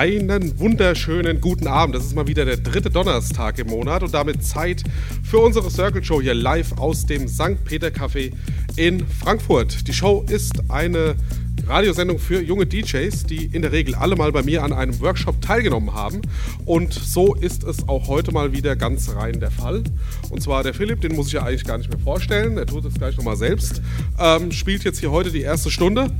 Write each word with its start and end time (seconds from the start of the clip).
Einen 0.00 0.58
wunderschönen 0.58 1.42
guten 1.42 1.66
Abend. 1.66 1.94
Das 1.94 2.06
ist 2.06 2.14
mal 2.14 2.26
wieder 2.26 2.46
der 2.46 2.56
dritte 2.56 2.88
Donnerstag 2.88 3.58
im 3.58 3.66
Monat 3.66 4.02
und 4.02 4.14
damit 4.14 4.42
Zeit 4.42 4.82
für 5.22 5.40
unsere 5.40 5.70
Circle 5.70 6.02
Show 6.02 6.22
hier 6.22 6.32
live 6.32 6.72
aus 6.78 7.04
dem 7.04 7.28
St. 7.28 7.62
Peter 7.66 7.88
Café 7.88 8.32
in 8.76 9.06
Frankfurt. 9.06 9.86
Die 9.86 9.92
Show 9.92 10.24
ist 10.26 10.70
eine 10.70 11.16
Radiosendung 11.66 12.18
für 12.18 12.40
junge 12.40 12.64
DJs, 12.64 13.24
die 13.24 13.50
in 13.52 13.60
der 13.60 13.72
Regel 13.72 13.94
alle 13.94 14.16
mal 14.16 14.32
bei 14.32 14.42
mir 14.42 14.64
an 14.64 14.72
einem 14.72 14.98
Workshop 15.02 15.42
teilgenommen 15.42 15.92
haben. 15.92 16.22
Und 16.64 16.94
so 16.94 17.34
ist 17.34 17.62
es 17.62 17.86
auch 17.86 18.08
heute 18.08 18.32
mal 18.32 18.54
wieder 18.54 18.76
ganz 18.76 19.14
rein 19.14 19.38
der 19.38 19.50
Fall. 19.50 19.84
Und 20.30 20.42
zwar 20.42 20.62
der 20.62 20.72
Philipp, 20.72 21.02
den 21.02 21.14
muss 21.14 21.26
ich 21.26 21.34
ja 21.34 21.42
eigentlich 21.42 21.64
gar 21.64 21.76
nicht 21.76 21.90
mehr 21.90 22.00
vorstellen. 22.00 22.56
Er 22.56 22.64
tut 22.64 22.86
es 22.86 22.94
gleich 22.94 23.18
nochmal 23.18 23.36
selbst. 23.36 23.82
Ähm, 24.18 24.50
spielt 24.50 24.82
jetzt 24.82 25.00
hier 25.00 25.10
heute 25.10 25.30
die 25.30 25.42
erste 25.42 25.70
Stunde 25.70 26.10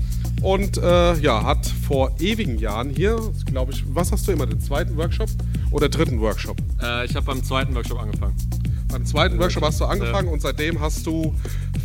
und 0.43 0.79
äh, 0.79 1.15
ja, 1.19 1.45
hat 1.45 1.67
vor 1.67 2.13
ewigen 2.19 2.59
Jahren 2.59 2.91
hier, 2.91 3.21
glaube 3.47 3.73
ich, 3.73 3.85
was 3.89 4.13
hast 4.13 4.27
du 4.27 4.33
immer, 4.33 4.47
den 4.47 4.61
zweiten 4.61 4.97
Workshop 4.97 5.29
oder 5.71 5.89
dritten 5.89 6.21
Workshop? 6.21 6.57
Äh, 6.83 7.07
ich 7.07 7.15
habe 7.15 7.27
beim 7.27 7.43
zweiten 7.43 7.75
Workshop 7.75 8.01
angefangen. 8.01 8.37
Beim 8.89 9.05
zweiten 9.05 9.39
Workshop 9.39 9.63
hast 9.63 9.81
du 9.81 9.85
angefangen 9.85 10.29
ja. 10.29 10.33
und 10.33 10.43
seitdem 10.43 10.81
hast 10.81 11.07
du 11.07 11.35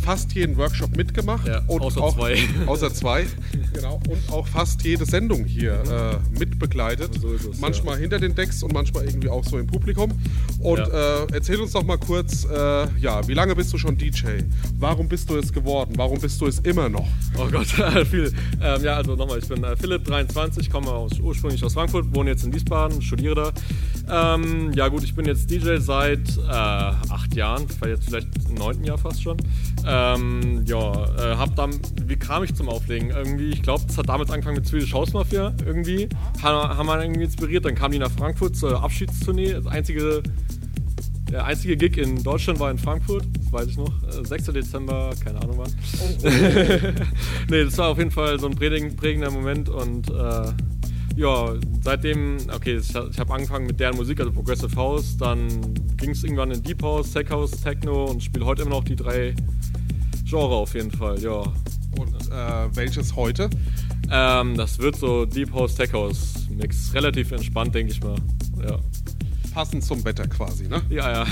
fast 0.06 0.32
jeden 0.34 0.56
Workshop 0.56 0.96
mitgemacht. 0.96 1.48
Ja, 1.48 1.62
und 1.66 1.82
außer 1.82 2.00
auch, 2.00 2.14
zwei. 2.14 2.38
Außer 2.66 2.94
zwei, 2.94 3.26
genau. 3.74 4.00
Und 4.08 4.32
auch 4.32 4.46
fast 4.46 4.84
jede 4.84 5.04
Sendung 5.04 5.44
hier 5.44 5.72
äh, 6.32 6.38
mitbegleitet. 6.38 7.20
So 7.20 7.34
es, 7.34 7.58
manchmal 7.58 7.96
ja. 7.96 8.02
hinter 8.02 8.20
den 8.20 8.32
Decks 8.36 8.62
und 8.62 8.72
manchmal 8.72 9.04
irgendwie 9.04 9.28
auch 9.28 9.44
so 9.44 9.58
im 9.58 9.66
Publikum. 9.66 10.12
Und 10.60 10.78
Ja. 10.78 11.24
äh, 11.24 11.26
erzähl 11.32 11.60
uns 11.60 11.72
doch 11.72 11.82
mal 11.82 11.98
kurz, 11.98 12.44
äh, 12.44 12.86
ja, 13.00 13.26
wie 13.26 13.34
lange 13.34 13.56
bist 13.56 13.72
du 13.72 13.78
schon 13.78 13.98
DJ? 13.98 14.42
Warum 14.78 15.08
bist 15.08 15.28
du 15.28 15.36
es 15.38 15.52
geworden? 15.52 15.94
Warum 15.96 16.20
bist 16.20 16.40
du 16.40 16.46
es 16.46 16.60
immer 16.60 16.88
noch? 16.88 17.08
Oh 17.36 17.48
Gott, 17.50 17.66
viel. 18.10 18.32
Ähm, 18.62 18.84
ja, 18.84 18.94
also 18.94 19.16
nochmal, 19.16 19.40
ich 19.40 19.48
bin 19.48 19.64
äh, 19.64 19.74
Philipp, 19.76 20.04
23, 20.04 20.70
komme 20.70 20.88
aus, 20.88 21.18
ursprünglich 21.18 21.64
aus 21.64 21.74
Frankfurt, 21.74 22.14
wohne 22.14 22.30
jetzt 22.30 22.44
in 22.44 22.54
Wiesbaden, 22.54 23.02
studiere 23.02 23.52
da. 24.06 24.34
Ähm, 24.34 24.72
ja 24.72 24.86
gut, 24.86 25.02
ich 25.02 25.16
bin 25.16 25.26
jetzt 25.26 25.50
DJ 25.50 25.78
seit 25.78 26.20
äh, 26.36 26.52
acht 26.52 27.34
Jahren, 27.34 27.66
jetzt 27.84 28.04
vielleicht 28.04 28.28
im 28.48 28.54
neunten 28.54 28.84
Jahr 28.84 28.98
fast 28.98 29.20
schon. 29.20 29.36
Ähm, 29.96 30.62
ja, 30.66 30.92
äh, 31.16 31.36
hab 31.36 31.56
dann, 31.56 31.70
wie 32.04 32.16
kam 32.16 32.44
ich 32.44 32.54
zum 32.54 32.68
Auflegen? 32.68 33.10
Irgendwie, 33.10 33.50
ich 33.50 33.62
glaube, 33.62 33.84
das 33.86 33.96
hat 33.96 34.08
damals 34.08 34.30
angefangen 34.30 34.56
mit 34.56 34.66
Swedish 34.66 34.92
House 34.92 35.12
Mafia 35.14 35.54
irgendwie. 35.64 36.08
Haben, 36.42 36.76
haben 36.76 36.86
wir 36.86 37.00
irgendwie 37.00 37.24
inspiriert, 37.24 37.64
dann 37.64 37.74
kam 37.74 37.92
die 37.92 37.98
nach 37.98 38.10
Frankfurt 38.10 38.56
zur 38.56 38.82
Abschiedstournee. 38.82 39.54
Das 39.54 39.66
einzige, 39.66 40.22
der 41.30 41.46
einzige 41.46 41.76
Gig 41.76 41.96
in 41.96 42.22
Deutschland 42.22 42.60
war 42.60 42.70
in 42.70 42.78
Frankfurt, 42.78 43.24
das 43.38 43.52
weiß 43.52 43.68
ich 43.68 43.76
noch. 43.78 43.92
Äh, 44.08 44.24
6. 44.24 44.44
Dezember, 44.46 45.10
keine 45.24 45.40
Ahnung 45.40 45.58
wann. 45.58 45.72
nee, 47.50 47.64
das 47.64 47.78
war 47.78 47.88
auf 47.88 47.98
jeden 47.98 48.10
Fall 48.10 48.38
so 48.38 48.48
ein 48.48 48.54
prägend- 48.54 48.96
prägender 48.96 49.30
Moment 49.30 49.68
und 49.70 50.10
äh, 50.10 50.52
ja, 51.16 51.54
seitdem, 51.82 52.36
okay, 52.54 52.76
ich 52.76 52.94
habe 52.94 53.32
angefangen 53.32 53.66
mit 53.66 53.80
deren 53.80 53.96
Musik, 53.96 54.20
also 54.20 54.30
Progressive 54.30 54.76
House, 54.76 55.16
dann 55.16 55.48
ging 55.96 56.10
es 56.10 56.22
irgendwann 56.22 56.50
in 56.50 56.62
Deep 56.62 56.82
House, 56.82 57.12
Tech 57.12 57.30
House, 57.30 57.52
Techno 57.52 58.04
und 58.04 58.22
spiele 58.22 58.44
heute 58.44 58.62
immer 58.62 58.72
noch 58.72 58.84
die 58.84 58.96
drei 58.96 59.34
Genre 60.28 60.54
auf 60.54 60.74
jeden 60.74 60.90
Fall, 60.90 61.20
ja. 61.22 61.40
Und 61.98 62.14
äh, 62.30 62.76
welches 62.76 63.14
heute? 63.16 63.48
Ähm, 64.10 64.56
das 64.56 64.78
wird 64.78 64.96
so 64.96 65.24
Deep 65.24 65.52
House, 65.52 65.74
Tech 65.76 65.92
House 65.92 66.34
Mix, 66.50 66.92
relativ 66.94 67.32
entspannt, 67.32 67.74
denke 67.74 67.92
ich 67.92 68.02
mal, 68.02 68.16
ja. 68.66 68.78
Passend 69.54 69.82
zum 69.84 70.04
Wetter 70.04 70.26
quasi, 70.26 70.68
ne? 70.68 70.82
Ja, 70.90 71.10
ja. 71.24 71.26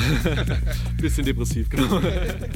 Bisschen 1.01 1.27
depressiv, 1.27 1.69
genau. 1.69 2.01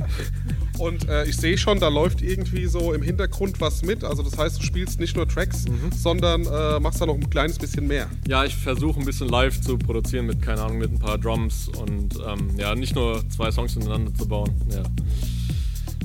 Und 0.78 1.06
äh, 1.08 1.26
ich 1.26 1.36
sehe 1.36 1.58
schon, 1.58 1.78
da 1.80 1.88
läuft 1.88 2.22
irgendwie 2.22 2.64
so 2.66 2.94
im 2.94 3.02
Hintergrund 3.02 3.60
was 3.60 3.82
mit. 3.82 4.02
Also 4.04 4.22
das 4.22 4.38
heißt, 4.38 4.60
du 4.60 4.62
spielst 4.62 4.98
nicht 5.00 5.14
nur 5.16 5.28
Tracks, 5.28 5.66
Mhm. 5.68 5.92
sondern 5.94 6.46
äh, 6.46 6.80
machst 6.80 7.00
da 7.02 7.06
noch 7.06 7.16
ein 7.16 7.28
kleines 7.28 7.58
bisschen 7.58 7.86
mehr. 7.86 8.06
Ja, 8.26 8.44
ich 8.44 8.54
versuche 8.56 8.98
ein 8.98 9.04
bisschen 9.04 9.28
live 9.28 9.60
zu 9.60 9.76
produzieren 9.76 10.24
mit, 10.26 10.40
keine 10.40 10.62
Ahnung, 10.62 10.78
mit 10.78 10.90
ein 10.90 10.98
paar 11.00 11.18
Drums 11.18 11.68
und 11.68 12.14
ähm, 12.26 12.50
ja, 12.56 12.74
nicht 12.74 12.94
nur 12.94 13.28
zwei 13.28 13.50
Songs 13.50 13.76
ineinander 13.76 14.14
zu 14.14 14.26
bauen. 14.26 14.50
Ja. 14.70 14.84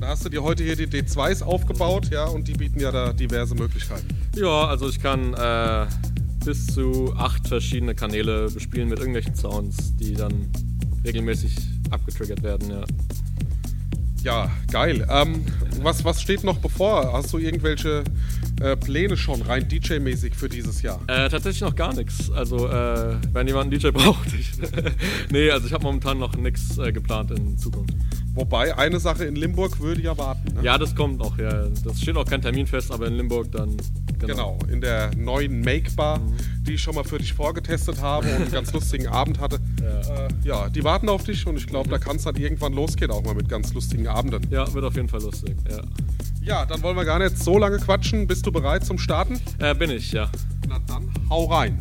Da 0.04 0.10
hast 0.10 0.26
du 0.26 0.30
dir 0.30 0.44
heute 0.44 0.66
hier 0.66 0.76
die 0.76 0.86
D2s 0.86 1.42
aufgebaut, 1.44 2.10
ja, 2.12 2.26
und 2.26 2.46
die 2.46 2.52
bieten 2.52 2.78
ja 2.78 2.92
da 2.92 3.14
diverse 3.14 3.56
Möglichkeiten. 3.56 4.06
ja, 4.36 4.66
also 4.66 4.90
ich 4.90 5.02
kann 5.02 5.34
äh, 5.34 5.86
bis 6.44 6.68
zu 6.68 7.14
acht 7.16 7.48
verschiedene 7.48 7.96
Kanäle 7.96 8.52
bespielen 8.52 8.90
mit 8.90 9.00
irgendwelchen 9.00 9.34
Sounds, 9.34 9.96
die 9.96 10.14
dann 10.14 10.52
regelmäßig 11.06 11.56
abgetriggert 11.90 12.44
werden, 12.44 12.70
ja. 12.70 12.84
Ja, 14.24 14.52
geil. 14.74 15.08
Ähm, 15.10 15.46
was, 15.82 16.04
was 16.04 16.22
steht 16.22 16.44
noch 16.44 16.58
bevor? 16.58 17.14
Hast 17.14 17.32
du 17.32 17.38
irgendwelche 17.38 18.04
äh, 18.62 18.76
Pläne 18.76 19.16
schon 19.16 19.42
rein 19.42 19.70
DJ-mäßig 19.70 20.34
für 20.34 20.50
dieses 20.50 20.82
Jahr? 20.82 21.00
Äh, 21.08 21.30
tatsächlich 21.30 21.62
noch 21.62 21.76
gar 21.76 21.94
nichts. 21.94 22.30
Also, 22.30 22.68
äh, 22.68 23.16
wenn 23.32 23.48
jemand 23.48 23.72
einen 23.72 23.80
DJ 23.80 23.92
braucht. 23.92 24.28
Ich, 24.38 24.52
nee, 25.32 25.50
also 25.50 25.68
ich 25.68 25.74
habe 25.74 25.84
momentan 25.84 26.20
noch 26.20 26.36
nichts 26.36 26.78
äh, 26.78 26.92
geplant 26.92 27.32
in 27.32 27.58
Zukunft. 27.58 27.94
Wobei, 28.36 28.76
eine 28.76 29.00
Sache 29.00 29.26
in 29.26 29.36
Limburg 29.36 29.80
würde 29.80 30.02
ja 30.02 30.18
warten. 30.18 30.56
Ne? 30.56 30.64
Ja, 30.64 30.78
das 30.78 30.96
kommt 30.96 31.20
noch, 31.20 31.38
ja. 31.38 31.68
Das 31.84 32.02
steht 32.02 32.16
auch 32.18 32.26
kein 32.26 32.42
Termin 32.42 32.66
fest, 32.66 32.92
aber 32.92 33.08
in 33.08 33.14
Limburg 33.14 33.52
dann. 33.52 33.78
Genau, 34.20 34.58
in 34.72 34.80
der 34.80 35.12
neuen 35.16 35.62
Make-Bar, 35.62 36.22
die 36.62 36.74
ich 36.74 36.82
schon 36.82 36.96
mal 36.96 37.04
für 37.04 37.18
dich 37.18 37.34
vorgetestet 37.34 38.02
habe 38.02 38.28
und 38.28 38.44
einen 38.44 38.52
ganz 38.52 38.72
lustigen 38.74 39.08
Abend 39.08 39.40
hatte. 39.40 39.60
Ja. 39.82 40.26
Äh, 40.26 40.30
ja, 40.44 40.70
die 40.70 40.84
warten 40.84 41.10
auf 41.10 41.26
dich 41.26 41.46
und 41.46 41.58
ich 41.58 41.68
glaube, 41.68 41.90
da 41.90 41.98
kann 41.98 42.16
es 42.16 42.24
dann 42.24 42.36
irgendwann 42.36 42.74
losgehen, 42.74 43.12
auch 43.12 43.24
mal 43.24 43.36
mit 43.36 43.50
ganz 43.50 43.74
lustigen 43.74 44.08
Abenden. 44.08 44.48
Ja, 44.50 44.74
wird 44.74 44.86
auf 44.86 44.96
jeden 44.96 45.10
Fall 45.10 45.22
lustig, 45.22 45.56
ja. 45.70 45.82
Ja, 46.42 46.66
dann 46.66 46.82
wollen 46.82 46.96
wir 46.96 47.06
gar 47.06 47.20
nicht 47.20 47.38
so 47.38 47.58
lange 47.58 47.78
quatschen. 47.78 48.28
Bist 48.28 48.46
du 48.46 48.52
bereit 48.52 48.86
zum 48.86 48.98
Starten? 48.98 49.40
Äh, 49.60 49.76
bin 49.76 49.92
ich, 49.92 50.12
ja. 50.12 50.30
Na 50.68 50.80
dann, 50.88 51.10
hau 51.30 51.46
rein. 51.46 51.78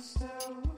the. 0.00 0.71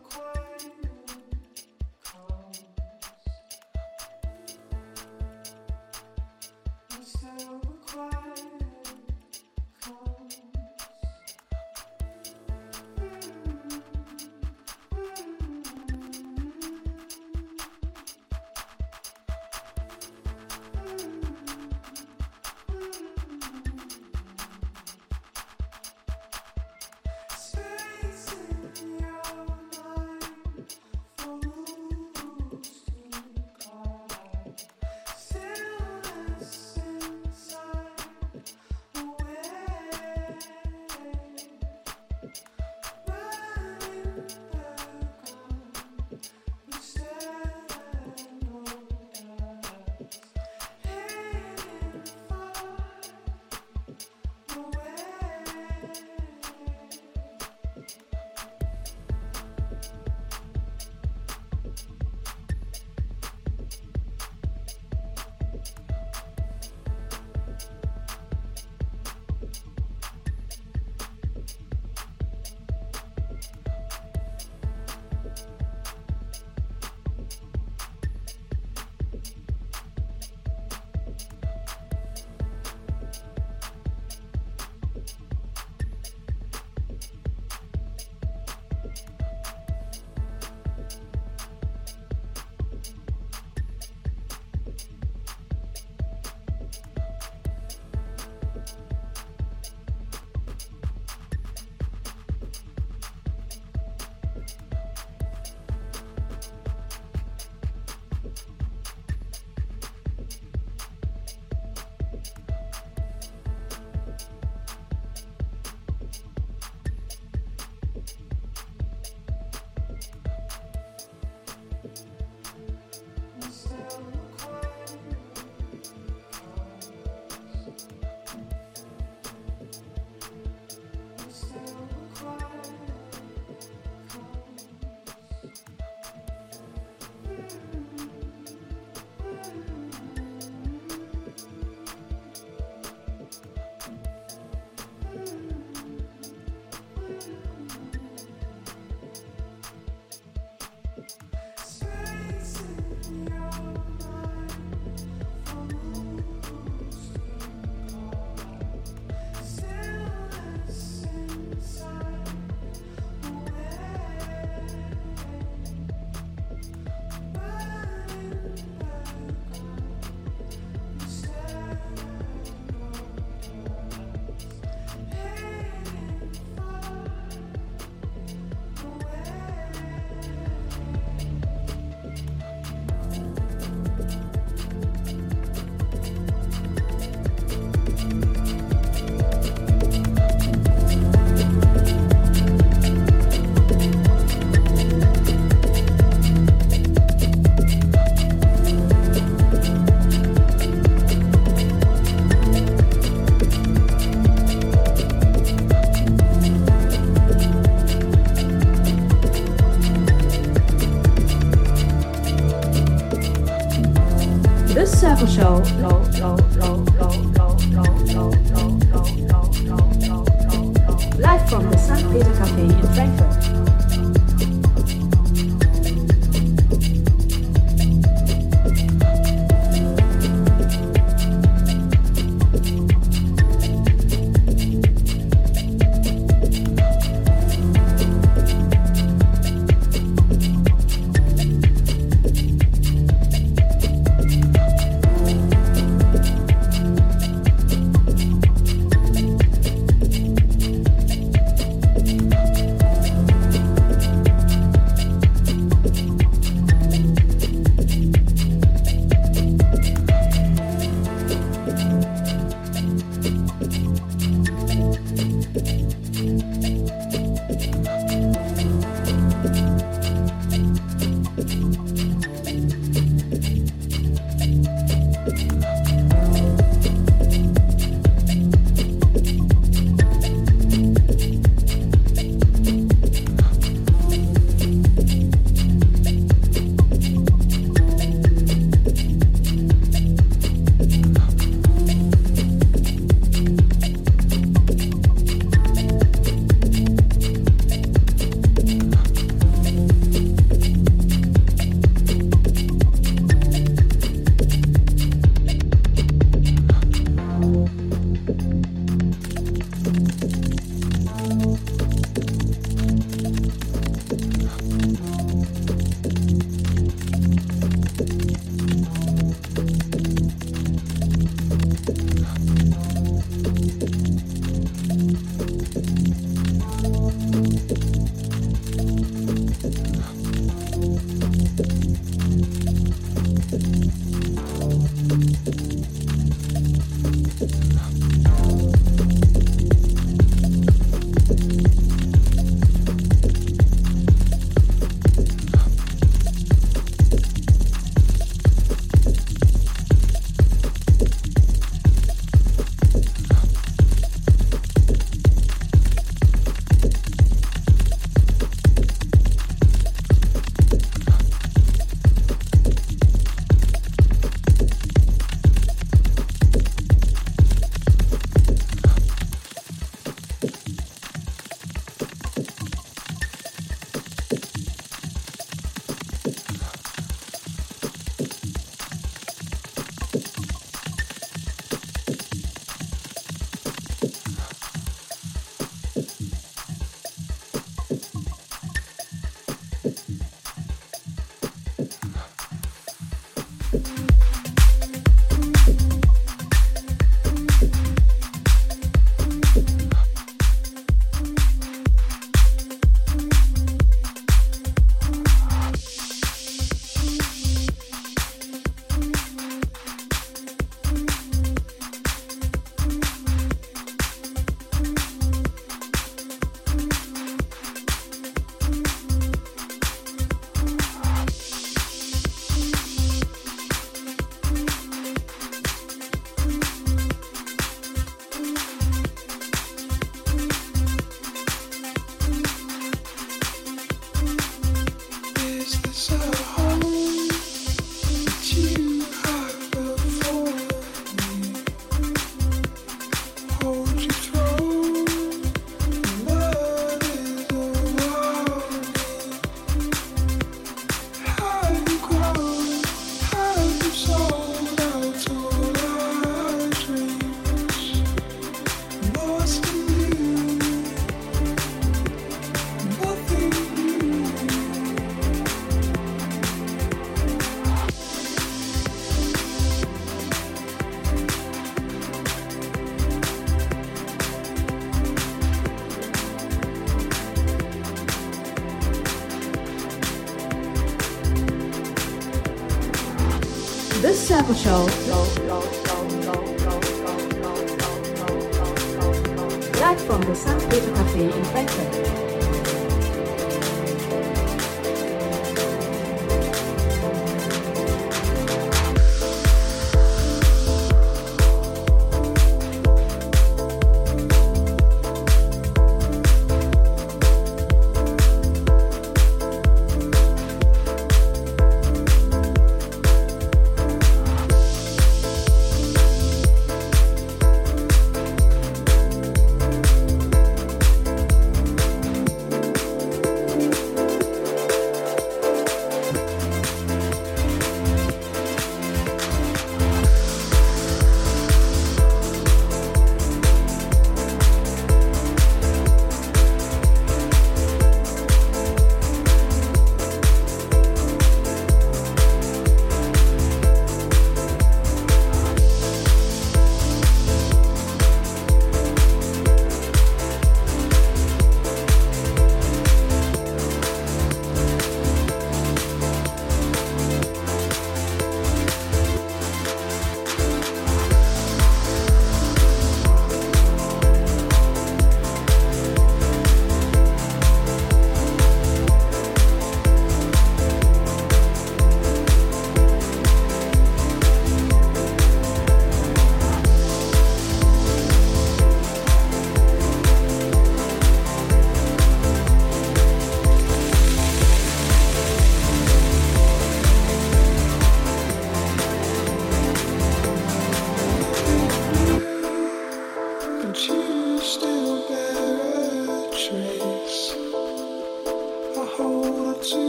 Okay. 215.17 216.54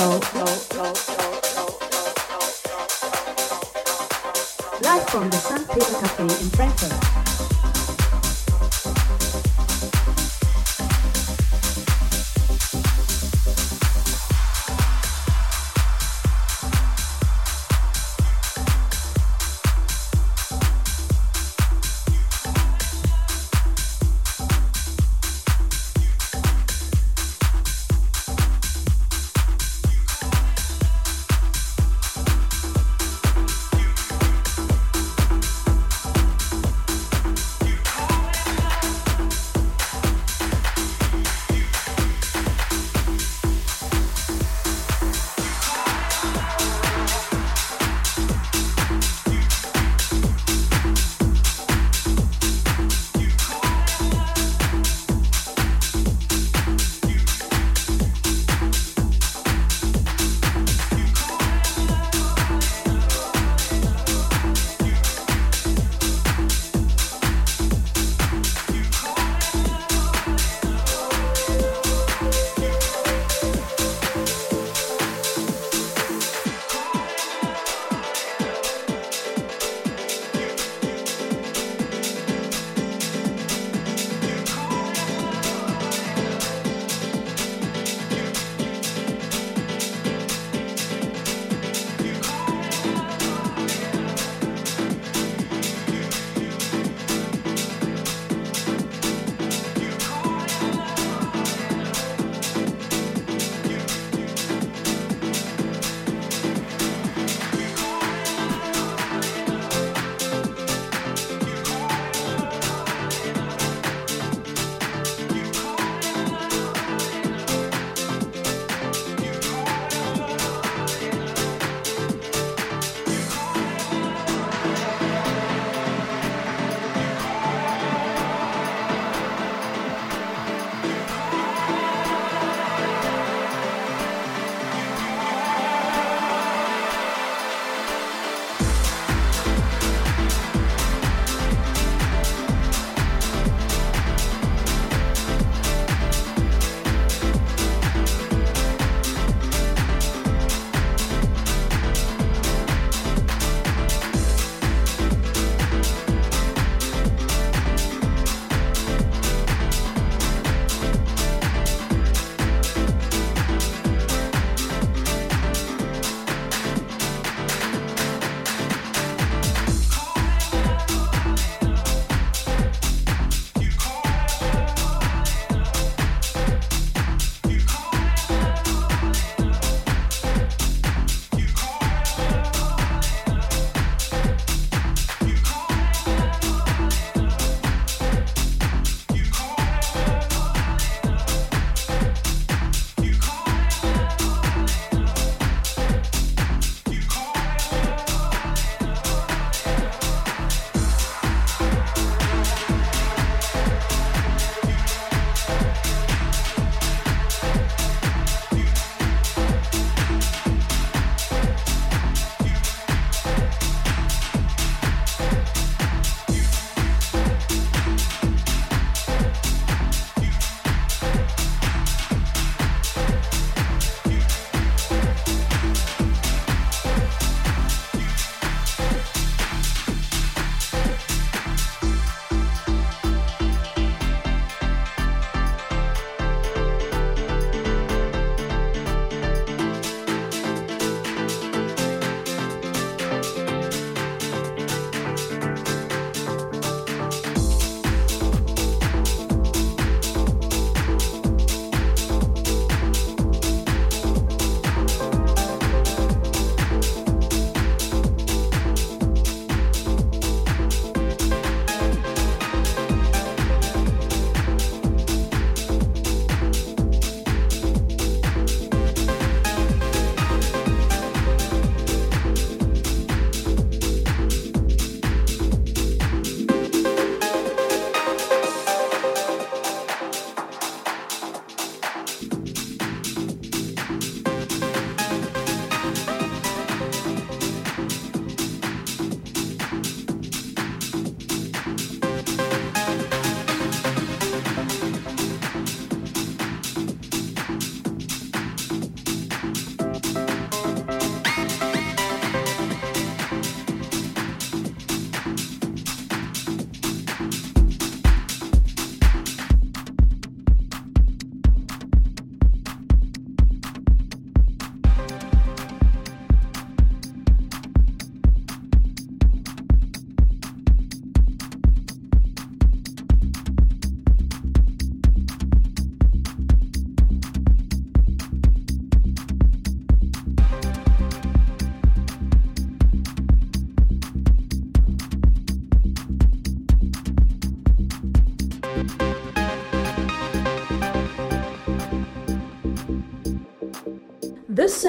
Show. 0.00 0.08
Live 4.80 5.10
from 5.10 5.28
the 5.28 5.36
St. 5.36 5.68
Peter 5.68 5.92
Cafe 6.00 6.22
in 6.22 6.50
Frankfurt. 6.56 7.19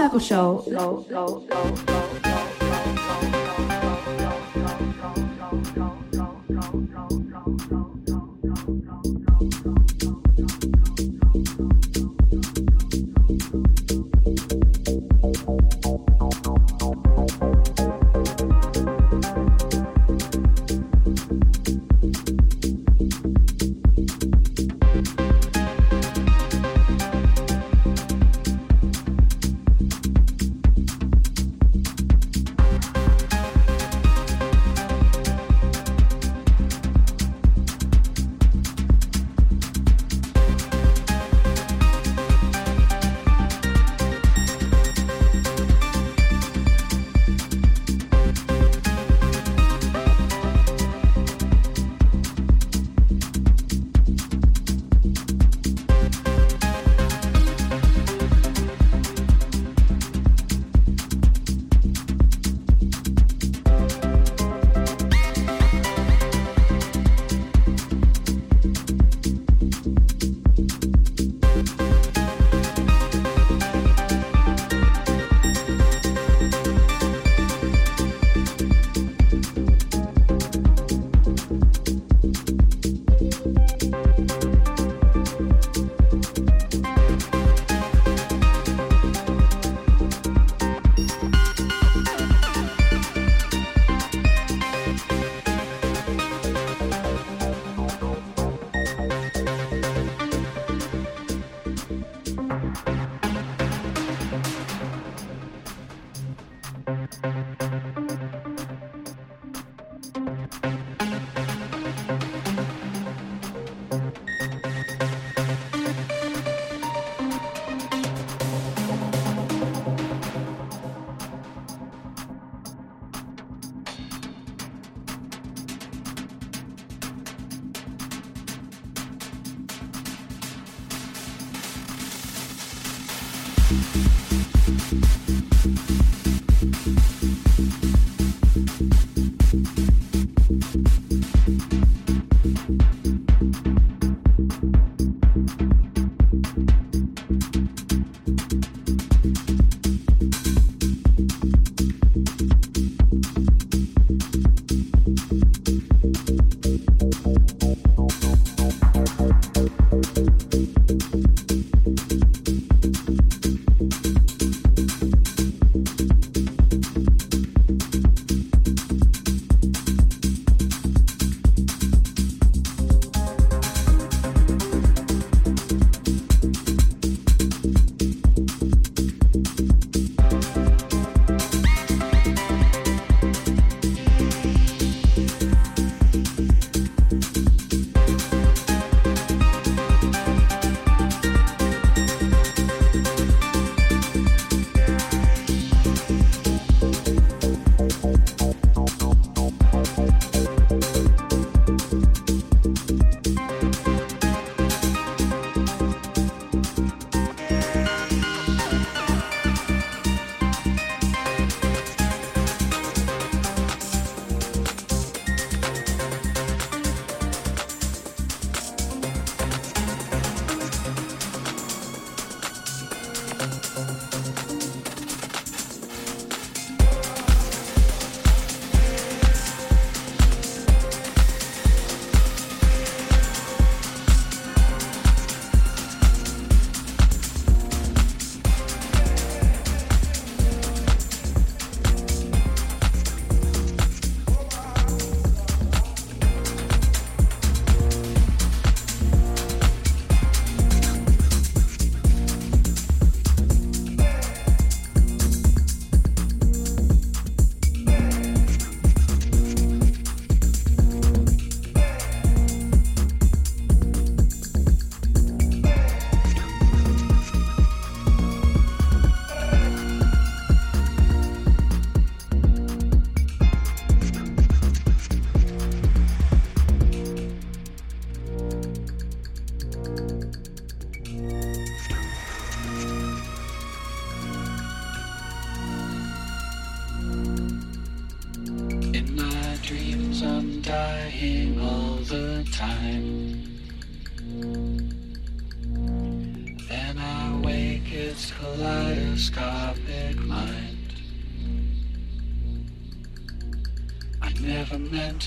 Circle 0.01 0.19
Show. 0.19 0.63
Low, 0.65 1.05
low, 1.11 1.45
low, 1.47 1.90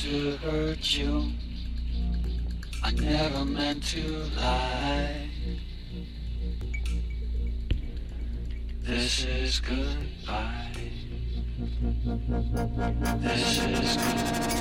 to 0.03 0.37
hurt 0.39 0.97
you. 0.97 1.31
I 2.83 2.91
never 2.93 3.45
meant 3.45 3.83
to 3.85 4.25
lie. 4.37 5.31
This 8.83 9.25
is 9.25 9.61
goodbye. 9.61 10.73
This 13.21 13.65
is 13.65 13.97
goodbye. 13.97 14.54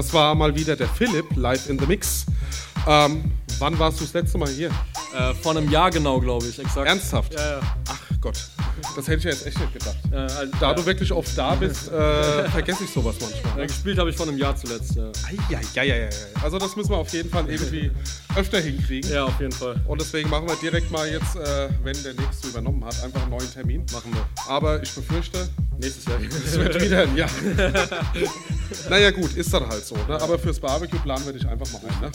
Das 0.00 0.14
war 0.14 0.34
mal 0.34 0.54
wieder 0.54 0.76
der 0.76 0.88
Philipp 0.88 1.26
live 1.36 1.68
in 1.68 1.78
the 1.78 1.84
Mix. 1.84 2.24
Ähm, 2.88 3.30
wann 3.58 3.78
warst 3.78 4.00
du 4.00 4.04
das 4.04 4.14
letzte 4.14 4.38
Mal 4.38 4.48
hier? 4.48 4.70
Äh, 5.14 5.34
vor 5.34 5.54
einem 5.54 5.70
Jahr 5.70 5.90
genau, 5.90 6.18
glaube 6.18 6.46
ich, 6.46 6.58
exakt. 6.58 6.88
Ernsthaft? 6.88 7.34
Ja, 7.34 7.58
ja. 7.58 7.60
Ach 7.86 8.00
Gott, 8.18 8.48
das 8.96 9.06
hätte 9.06 9.18
ich 9.18 9.24
ja 9.24 9.30
jetzt 9.30 9.46
echt 9.46 9.60
nicht 9.60 9.74
gedacht. 9.74 9.98
Äh, 10.10 10.16
also, 10.16 10.52
Da 10.58 10.68
ja. 10.70 10.74
du 10.74 10.86
wirklich 10.86 11.12
oft 11.12 11.36
da 11.36 11.54
bist, 11.54 11.92
äh, 11.92 12.48
vergesse 12.50 12.84
ich 12.84 12.90
sowas 12.90 13.16
manchmal. 13.20 13.62
Äh, 13.62 13.66
gespielt 13.66 13.98
habe 13.98 14.08
ich 14.08 14.16
vor 14.16 14.26
einem 14.26 14.38
Jahr 14.38 14.56
zuletzt. 14.56 14.94
Ja, 14.96 15.12
Eieieiei. 15.76 16.08
Also 16.42 16.58
das 16.58 16.74
müssen 16.76 16.92
wir 16.92 16.96
auf 16.96 17.12
jeden 17.12 17.28
Fall 17.28 17.46
irgendwie 17.50 17.90
öfter 18.36 18.58
hinkriegen. 18.58 19.10
ja 19.12 19.24
auf 19.24 19.38
jeden 19.38 19.52
Fall. 19.52 19.78
Und 19.86 20.00
deswegen 20.00 20.30
machen 20.30 20.48
wir 20.48 20.56
direkt 20.56 20.90
mal 20.90 21.06
jetzt, 21.06 21.36
äh, 21.36 21.68
wenn 21.82 22.02
der 22.02 22.14
nächste 22.14 22.48
übernommen 22.48 22.82
hat, 22.86 23.04
einfach 23.04 23.20
einen 23.20 23.32
neuen 23.32 23.52
Termin. 23.52 23.84
Machen 23.92 24.14
wir. 24.14 24.26
Aber 24.48 24.82
ich 24.82 24.94
befürchte, 24.94 25.46
Nächstes 25.78 26.04
Jahr. 26.06 26.18
es 26.20 26.58
wird 26.58 26.82
wieder 26.82 27.02
ein 27.02 27.16
Jahr. 27.16 27.30
naja 28.88 29.10
gut, 29.10 29.34
ist 29.34 29.52
dann 29.52 29.68
halt 29.68 29.84
so. 29.84 29.96
Ne? 29.96 30.20
Aber 30.20 30.38
fürs 30.38 30.58
Barbecue 30.58 30.98
planen 30.98 31.24
wir 31.26 31.32
dich 31.32 31.46
einfach 31.46 31.70
mal 31.72 31.82
ein. 31.88 32.00
Ne? 32.00 32.12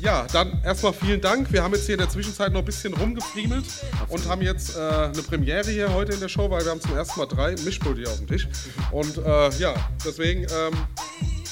Ja, 0.00 0.26
dann 0.32 0.60
erstmal 0.64 0.92
vielen 0.92 1.20
Dank. 1.20 1.52
Wir 1.52 1.62
haben 1.62 1.74
jetzt 1.74 1.86
hier 1.86 1.94
in 1.94 2.00
der 2.00 2.08
Zwischenzeit 2.08 2.52
noch 2.52 2.60
ein 2.60 2.64
bisschen 2.64 2.94
rumgefriemelt 2.94 3.64
und 4.08 4.28
haben 4.28 4.42
jetzt 4.42 4.76
äh, 4.76 4.80
eine 4.80 5.22
Premiere 5.22 5.70
hier 5.70 5.92
heute 5.92 6.12
in 6.12 6.20
der 6.20 6.28
Show, 6.28 6.48
weil 6.50 6.64
wir 6.64 6.70
haben 6.70 6.80
zum 6.80 6.96
ersten 6.96 7.18
Mal 7.18 7.26
drei 7.26 7.56
Mischpulte 7.64 8.02
hier 8.02 8.10
auf 8.10 8.18
dem 8.18 8.28
Tisch. 8.28 8.48
Und 8.92 9.18
äh, 9.18 9.50
ja, 9.58 9.74
deswegen, 10.04 10.42
ähm, 10.42 10.74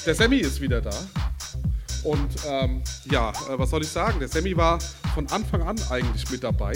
der 0.05 0.15
Sammy 0.15 0.37
ist 0.37 0.61
wieder 0.61 0.81
da. 0.81 0.95
Und 2.03 2.29
ähm, 2.47 2.81
ja, 3.11 3.31
äh, 3.31 3.57
was 3.57 3.69
soll 3.69 3.81
ich 3.81 3.89
sagen? 3.89 4.19
Der 4.19 4.29
Sammy 4.29 4.55
war 4.55 4.79
von 5.13 5.27
Anfang 5.27 5.63
an 5.63 5.75
eigentlich 5.89 6.29
mit 6.29 6.43
dabei 6.43 6.73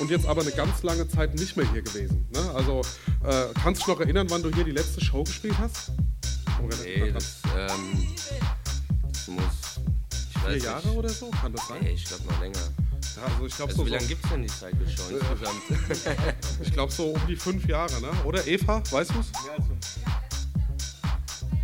und 0.00 0.10
jetzt 0.10 0.26
aber 0.26 0.42
eine 0.42 0.50
ganz 0.50 0.82
lange 0.82 1.08
Zeit 1.08 1.34
nicht 1.34 1.56
mehr 1.56 1.70
hier 1.72 1.82
gewesen. 1.82 2.28
Ne? 2.32 2.40
Also 2.54 2.82
äh, 3.24 3.46
kannst 3.62 3.80
du 3.80 3.86
dich 3.86 3.94
noch 3.94 4.00
erinnern, 4.00 4.26
wann 4.28 4.42
du 4.42 4.52
hier 4.52 4.64
die 4.64 4.72
letzte 4.72 5.02
Show 5.02 5.24
gespielt 5.24 5.56
hast? 5.58 5.92
Nee, 6.82 7.10
das, 7.12 7.36
ähm, 7.56 8.14
das 9.12 9.28
muss. 9.28 9.44
Ich 10.10 10.44
weiß 10.44 10.54
vier 10.54 10.62
Jahre 10.62 10.88
nicht. 10.88 10.96
oder 10.96 11.08
so? 11.08 11.30
Kann 11.30 11.52
das 11.52 11.66
sein? 11.68 11.78
Nee, 11.82 11.90
ich 11.90 12.04
glaube 12.04 12.24
noch 12.24 12.40
länger. 12.40 12.58
Ja, 13.16 13.22
also 13.24 13.46
ich 13.46 13.56
glaube 13.56 13.70
Also, 13.70 13.82
so, 13.82 13.86
wie 13.86 13.90
lange 13.90 14.02
so, 14.02 14.08
gibt 14.08 14.24
es 14.24 14.30
denn 14.30 14.42
die 14.42 14.48
Cycle 14.48 14.88
Show 14.88 15.02
insgesamt? 15.10 16.36
ich 16.62 16.72
glaub, 16.72 16.92
so 16.92 17.10
um 17.12 17.26
die 17.26 17.36
fünf 17.36 17.66
Jahre, 17.66 18.00
ne? 18.00 18.10
Oder 18.24 18.46
Eva, 18.46 18.82
weißt 18.90 19.10
du's? 19.14 19.26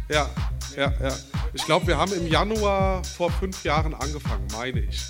Ja, 0.08 0.28
ja, 0.76 0.92
ja. 1.00 1.16
Ich 1.52 1.64
glaube, 1.64 1.86
wir 1.86 1.96
haben 1.98 2.12
im 2.12 2.26
Januar 2.26 3.04
vor 3.04 3.30
fünf 3.30 3.62
Jahren 3.64 3.94
angefangen, 3.94 4.46
meine 4.52 4.80
ich. 4.80 5.02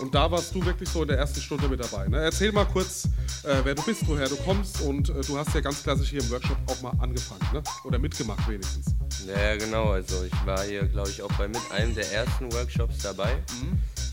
Und 0.00 0.14
da 0.14 0.30
warst 0.30 0.54
du 0.54 0.64
wirklich 0.64 0.88
so 0.88 1.02
in 1.02 1.08
der 1.08 1.18
ersten 1.18 1.40
Stunde 1.40 1.68
mit 1.68 1.80
dabei. 1.80 2.08
Ne? 2.08 2.18
Erzähl 2.18 2.50
mal 2.52 2.64
kurz, 2.64 3.06
äh, 3.44 3.60
wer 3.62 3.74
du 3.74 3.82
bist, 3.82 4.06
woher 4.06 4.28
du 4.28 4.36
kommst 4.36 4.80
und 4.80 5.08
äh, 5.08 5.20
du 5.22 5.38
hast 5.38 5.54
ja 5.54 5.60
ganz 5.60 5.82
klassisch 5.82 6.10
hier 6.10 6.20
im 6.20 6.30
Workshop 6.30 6.56
auch 6.66 6.80
mal 6.82 6.92
angefangen, 7.00 7.46
ne? 7.52 7.62
Oder 7.84 7.98
mitgemacht 7.98 8.48
wenigstens. 8.48 8.86
ja, 9.26 9.56
genau. 9.56 9.90
Also, 9.90 10.24
ich 10.24 10.46
war 10.46 10.62
hier, 10.62 10.84
glaube 10.86 11.10
ich, 11.10 11.22
auch 11.22 11.32
bei 11.32 11.46
mit 11.46 11.60
einem 11.70 11.94
der 11.94 12.10
ersten 12.12 12.52
Workshops 12.52 12.98
dabei. 13.02 13.36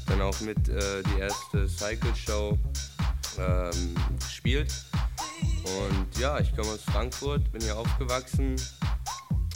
Dann 0.08 0.22
auch 0.22 0.40
mit 0.42 0.70
äh, 0.70 1.04
die 1.04 1.20
erste 1.20 1.68
Cycle 1.68 2.16
Show 2.16 2.58
ähm, 3.40 3.96
gespielt. 4.20 4.74
Und 5.64 6.20
ja, 6.20 6.40
ich 6.40 6.56
komme 6.56 6.70
aus 6.70 6.82
Frankfurt, 6.92 7.52
bin 7.52 7.62
hier 7.62 7.78
aufgewachsen 7.78 8.56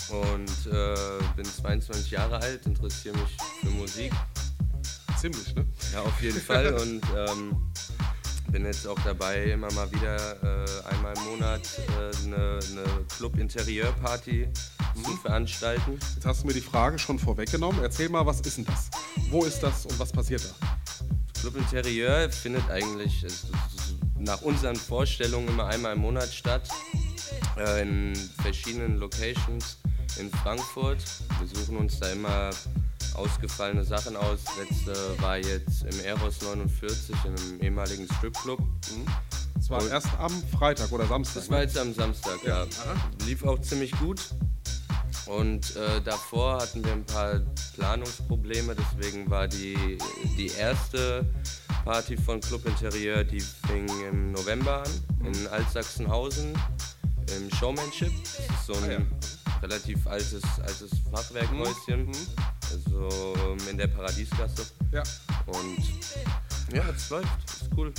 und 0.09 0.71
äh, 0.71 0.95
bin 1.35 1.45
22 1.45 2.11
Jahre 2.11 2.37
alt, 2.37 2.65
interessiere 2.65 3.17
mich 3.17 3.37
für 3.61 3.69
Musik. 3.69 4.11
Ziemlich, 5.31 5.55
ne? 5.55 5.65
Ja, 5.93 6.01
auf 6.01 6.21
jeden 6.21 6.39
Fall. 6.49 6.73
Und 6.73 7.01
ähm, 7.15 7.55
bin 8.51 8.63
jetzt 8.65 8.87
auch 8.87 8.99
dabei, 9.03 9.43
immer 9.45 9.71
mal 9.73 9.91
wieder 9.91 10.15
äh, 10.43 10.93
einmal 10.93 11.13
im 11.17 11.23
Monat 11.31 11.61
äh, 11.77 12.25
eine, 12.27 12.59
eine 12.71 12.83
Club-Interieur-Party 13.17 14.47
zu 15.03 15.17
veranstalten. 15.17 15.97
Jetzt 16.13 16.25
hast 16.25 16.43
du 16.43 16.47
mir 16.47 16.53
die 16.53 16.61
Frage 16.61 16.99
schon 16.99 17.17
vorweggenommen. 17.17 17.81
Erzähl 17.81 18.07
mal, 18.09 18.25
was 18.25 18.39
ist 18.41 18.57
denn 18.57 18.65
das? 18.65 18.89
Wo 19.29 19.43
ist 19.45 19.61
das 19.61 19.85
und 19.87 19.97
was 19.99 20.11
passiert 20.11 20.43
da? 20.61 20.67
Club 21.41 21.55
Interieur 21.57 22.29
findet 22.31 22.69
eigentlich 22.69 23.23
es- 23.23 23.47
nach 24.19 24.41
unseren 24.41 24.75
Vorstellungen 24.75 25.47
immer 25.49 25.65
einmal 25.67 25.93
im 25.93 26.01
Monat 26.01 26.31
statt. 26.31 26.69
Äh, 27.57 27.81
in 27.81 28.13
verschiedenen 28.41 28.97
Locations 28.97 29.77
in 30.19 30.29
Frankfurt. 30.31 30.99
Wir 31.39 31.47
suchen 31.47 31.77
uns 31.77 31.99
da 31.99 32.09
immer 32.09 32.51
ausgefallene 33.15 33.83
Sachen 33.83 34.15
aus. 34.15 34.39
Letzte 34.59 34.93
war 35.21 35.37
jetzt 35.37 35.83
im 35.83 35.99
Eros 36.05 36.41
49 36.41 37.15
in 37.25 37.31
einem 37.35 37.61
ehemaligen 37.61 38.07
Stripclub. 38.17 38.59
Das 39.55 39.69
war 39.69 39.81
Und- 39.81 39.89
erst 39.89 40.07
am 40.19 40.31
Freitag 40.57 40.91
oder 40.91 41.05
Samstag. 41.07 41.35
Das 41.41 41.49
war 41.49 41.61
jetzt 41.61 41.77
am 41.77 41.93
Samstag, 41.93 42.39
ja. 42.45 42.63
Aha. 42.63 42.67
Lief 43.25 43.43
auch 43.43 43.59
ziemlich 43.61 43.91
gut. 43.99 44.21
Und 45.27 45.75
äh, 45.75 46.01
davor 46.03 46.61
hatten 46.61 46.85
wir 46.85 46.91
ein 46.91 47.03
paar 47.05 47.41
Planungsprobleme, 47.73 48.75
deswegen 48.75 49.27
war 49.29 49.47
die, 49.47 49.97
die 50.37 50.47
erste 50.49 51.25
Party 51.83 52.15
von 52.15 52.39
Club 52.41 52.63
Interieur, 52.67 53.23
die 53.23 53.39
fing 53.39 53.87
im 54.07 54.31
November 54.33 54.83
an, 54.83 54.91
in 55.33 55.47
Altsachsenhausen, 55.47 56.53
im 57.37 57.49
Showmanship. 57.55 58.11
Das 58.23 58.39
ist 58.39 58.65
so 58.67 58.73
ein 58.73 58.83
Ah, 58.83 58.91
ja. 58.91 58.99
Relativ 59.61 60.05
altes, 60.07 60.43
altes 60.61 60.91
Fachwerkhäuschen, 61.11 62.11
also 62.71 63.33
ähm, 63.47 63.57
in 63.69 63.77
der 63.77 63.87
Paradiesgasse. 63.87 64.65
Ja. 64.91 65.03
Und 65.45 65.77
ja, 66.73 66.83
es 66.95 67.09
läuft, 67.09 67.27
ist 67.45 67.69
cool. 67.77 67.93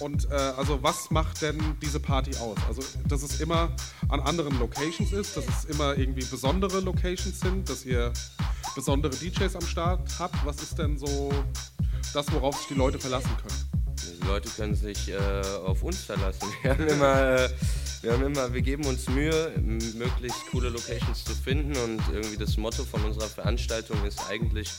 Und 0.00 0.30
äh, 0.30 0.34
also 0.34 0.82
was 0.82 1.10
macht 1.10 1.42
denn 1.42 1.58
diese 1.80 2.00
Party 2.00 2.36
aus? 2.38 2.58
Also 2.66 2.82
dass 3.08 3.22
es 3.22 3.40
immer 3.40 3.70
an 4.08 4.20
anderen 4.20 4.58
Locations 4.58 5.12
ist, 5.12 5.36
dass 5.36 5.46
es 5.46 5.64
immer 5.66 5.96
irgendwie 5.96 6.24
besondere 6.24 6.80
Locations 6.80 7.38
sind, 7.38 7.68
dass 7.68 7.84
ihr 7.84 8.12
besondere 8.74 9.14
DJs 9.14 9.54
am 9.56 9.66
Start 9.66 10.18
habt. 10.18 10.44
Was 10.44 10.60
ist 10.62 10.78
denn 10.78 10.98
so 10.98 11.32
das, 12.12 12.32
worauf 12.32 12.56
sich 12.56 12.68
die 12.68 12.74
Leute 12.74 12.98
verlassen 12.98 13.30
können? 13.36 13.79
Die 14.02 14.26
Leute 14.26 14.48
können 14.50 14.74
sich 14.74 15.08
äh, 15.08 15.18
auf 15.64 15.82
uns 15.82 16.04
verlassen. 16.04 16.48
Wir 16.62 16.70
haben 16.72 16.88
immer, 16.88 17.20
äh, 17.20 17.48
wir 18.02 18.12
haben 18.12 18.24
immer, 18.24 18.50
wir 18.50 18.62
geben 18.62 18.86
uns 18.86 19.08
Mühe, 19.10 19.52
möglichst 19.94 20.46
coole 20.50 20.70
Locations 20.70 21.22
zu 21.22 21.34
finden 21.34 21.76
und 21.76 22.00
irgendwie 22.10 22.38
das 22.38 22.56
Motto 22.56 22.82
von 22.82 23.04
unserer 23.04 23.28
Veranstaltung 23.28 24.02
ist 24.06 24.20
eigentlich, 24.30 24.70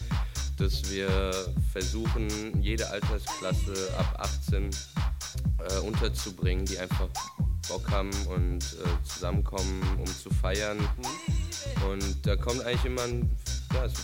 dass 0.58 0.90
wir 0.90 1.32
versuchen, 1.72 2.60
jede 2.64 2.90
Altersklasse 2.90 3.94
ab 3.96 4.28
18 4.48 4.72
äh, 5.60 5.80
unterzubringen, 5.82 6.66
die 6.66 6.80
einfach 6.80 7.10
Bock 7.70 7.90
haben 7.92 8.12
und 8.28 8.64
äh, 8.64 9.04
zusammenkommen, 9.08 9.82
um 10.00 10.06
zu 10.06 10.30
feiern. 10.30 10.78
Und 11.90 12.26
da 12.26 12.36
kommt 12.36 12.64
eigentlich 12.64 12.86
immer 12.86 13.04
ein 13.04 13.30
ja, 13.74 13.88
so 13.88 14.02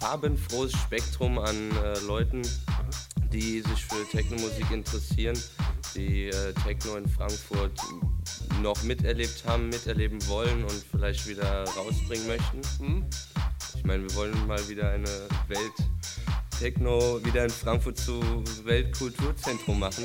farbenfrohes 0.00 0.72
Spektrum 0.72 1.38
an 1.38 1.70
äh, 1.72 1.98
Leuten, 2.06 2.42
die 3.32 3.60
sich 3.60 3.84
für 3.84 4.08
Techno-Musik 4.10 4.70
interessieren, 4.70 5.38
die 5.94 6.28
äh, 6.28 6.52
Techno 6.64 6.96
in 6.96 7.08
Frankfurt 7.08 7.78
noch 8.62 8.82
miterlebt 8.82 9.44
haben, 9.46 9.68
miterleben 9.68 10.18
wollen 10.28 10.62
und 10.64 10.84
vielleicht 10.90 11.26
wieder 11.28 11.64
rausbringen 11.64 12.26
möchten. 12.26 13.04
Ich 13.76 13.84
meine, 13.84 14.02
wir 14.02 14.14
wollen 14.14 14.46
mal 14.46 14.68
wieder 14.68 14.90
eine 14.90 15.08
Welt 15.48 15.72
Techno 16.58 17.24
wieder 17.24 17.44
in 17.44 17.50
Frankfurt 17.50 17.96
zu 17.96 18.20
Weltkulturzentrum 18.64 19.78
machen. 19.78 20.04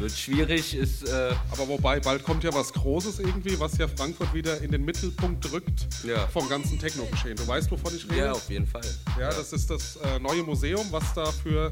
Wird 0.00 0.12
schwierig, 0.12 0.74
ist 0.74 1.06
äh, 1.08 1.34
Aber 1.52 1.68
wobei, 1.68 2.00
bald 2.00 2.24
kommt 2.24 2.42
ja 2.44 2.52
was 2.52 2.72
Großes 2.72 3.18
irgendwie, 3.20 3.58
was 3.60 3.76
ja 3.78 3.86
Frankfurt 3.86 4.32
wieder 4.34 4.60
in 4.60 4.70
den 4.72 4.84
Mittelpunkt 4.84 5.50
drückt 5.50 5.86
Ja. 6.04 6.26
vom 6.28 6.48
ganzen 6.48 6.78
Techno-Geschehen. 6.78 7.36
Du 7.36 7.46
weißt, 7.46 7.70
wovon 7.70 7.94
ich 7.94 8.04
rede? 8.10 8.16
ja 8.16 8.32
auf 8.32 8.48
jeden 8.50 8.66
Fall. 8.66 8.82
Ja, 9.18 9.28
das 9.28 9.52
ist 9.52 9.68
das 9.70 9.96
äh, 9.96 10.18
neue 10.18 10.42
Museum, 10.42 10.86
was 10.90 11.12
da 11.14 11.26
für 11.26 11.70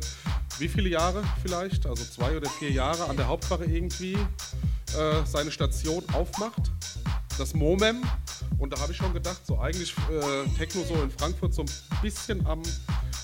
wie 0.58 0.68
viele 0.68 0.88
Jahre 0.90 1.22
vielleicht, 1.42 1.86
also 1.86 2.04
zwei 2.04 2.36
oder 2.36 2.48
vier 2.50 2.70
Jahre 2.70 3.04
an 3.08 3.16
der 3.16 3.26
Hauptwache 3.28 3.64
irgendwie 3.64 4.14
äh, 4.14 5.24
seine 5.24 5.50
Station 5.50 6.04
aufmacht. 6.12 6.70
Das 7.38 7.54
MOMEM. 7.54 8.02
Und 8.58 8.72
da 8.72 8.80
habe 8.80 8.90
ich 8.90 8.98
schon 8.98 9.14
gedacht, 9.14 9.40
so 9.46 9.58
eigentlich 9.58 9.94
äh, 10.10 10.48
Techno 10.56 10.82
so 10.82 10.94
in 10.94 11.10
Frankfurt 11.10 11.54
so 11.54 11.62
ein 11.62 11.70
bisschen 12.02 12.44
am 12.46 12.62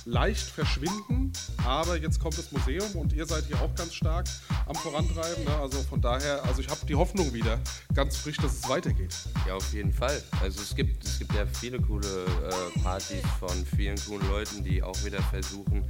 leicht 0.04 0.46
verschwinden. 0.46 1.32
Aber 1.64 1.96
jetzt 1.98 2.20
kommt 2.20 2.38
das 2.38 2.52
Museum 2.52 2.94
und 2.94 3.12
ihr 3.12 3.26
seid 3.26 3.46
hier 3.46 3.60
auch 3.60 3.74
ganz 3.74 3.94
stark 3.94 4.26
am 4.66 4.74
Vorantreiben. 4.76 5.44
Ne? 5.44 5.56
Also 5.56 5.82
von 5.82 6.00
daher, 6.00 6.44
also 6.44 6.60
ich 6.60 6.68
habe 6.68 6.80
die 6.86 6.94
Hoffnung 6.94 7.32
wieder 7.32 7.58
ganz 7.92 8.16
frisch, 8.16 8.36
dass 8.36 8.52
es 8.52 8.68
weitergeht. 8.68 9.14
Ja, 9.48 9.54
auf 9.54 9.72
jeden 9.72 9.92
Fall. 9.92 10.22
Also 10.40 10.62
es 10.62 10.76
gibt, 10.76 11.02
es 11.04 11.18
gibt 11.18 11.34
ja 11.34 11.44
viele 11.46 11.80
coole 11.80 12.06
äh, 12.06 12.80
Partys 12.80 13.22
von 13.40 13.66
vielen 13.76 13.96
coolen 14.06 14.28
Leuten, 14.28 14.62
die 14.62 14.82
auch 14.82 15.04
wieder 15.04 15.22
versuchen, 15.22 15.84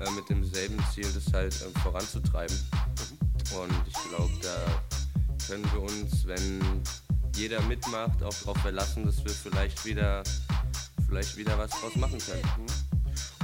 äh, 0.00 0.10
mit 0.10 0.28
demselben 0.28 0.78
Ziel 0.92 1.06
das 1.14 1.32
halt 1.32 1.54
äh, 1.54 1.78
voranzutreiben. 1.80 2.56
Und 3.56 3.72
ich 3.86 4.10
glaube, 4.10 4.32
da 4.42 4.82
können 5.46 5.64
wir 5.72 5.80
uns, 5.80 6.26
wenn 6.26 6.82
jeder 7.36 7.60
mitmacht, 7.62 8.22
auch 8.22 8.34
darauf 8.34 8.58
verlassen, 8.58 9.06
dass 9.06 9.22
wir 9.24 9.30
vielleicht 9.30 9.84
wieder, 9.84 10.22
vielleicht 11.06 11.36
wieder 11.36 11.58
was 11.58 11.70
draus 11.70 11.96
machen 11.96 12.18
können. 12.18 12.89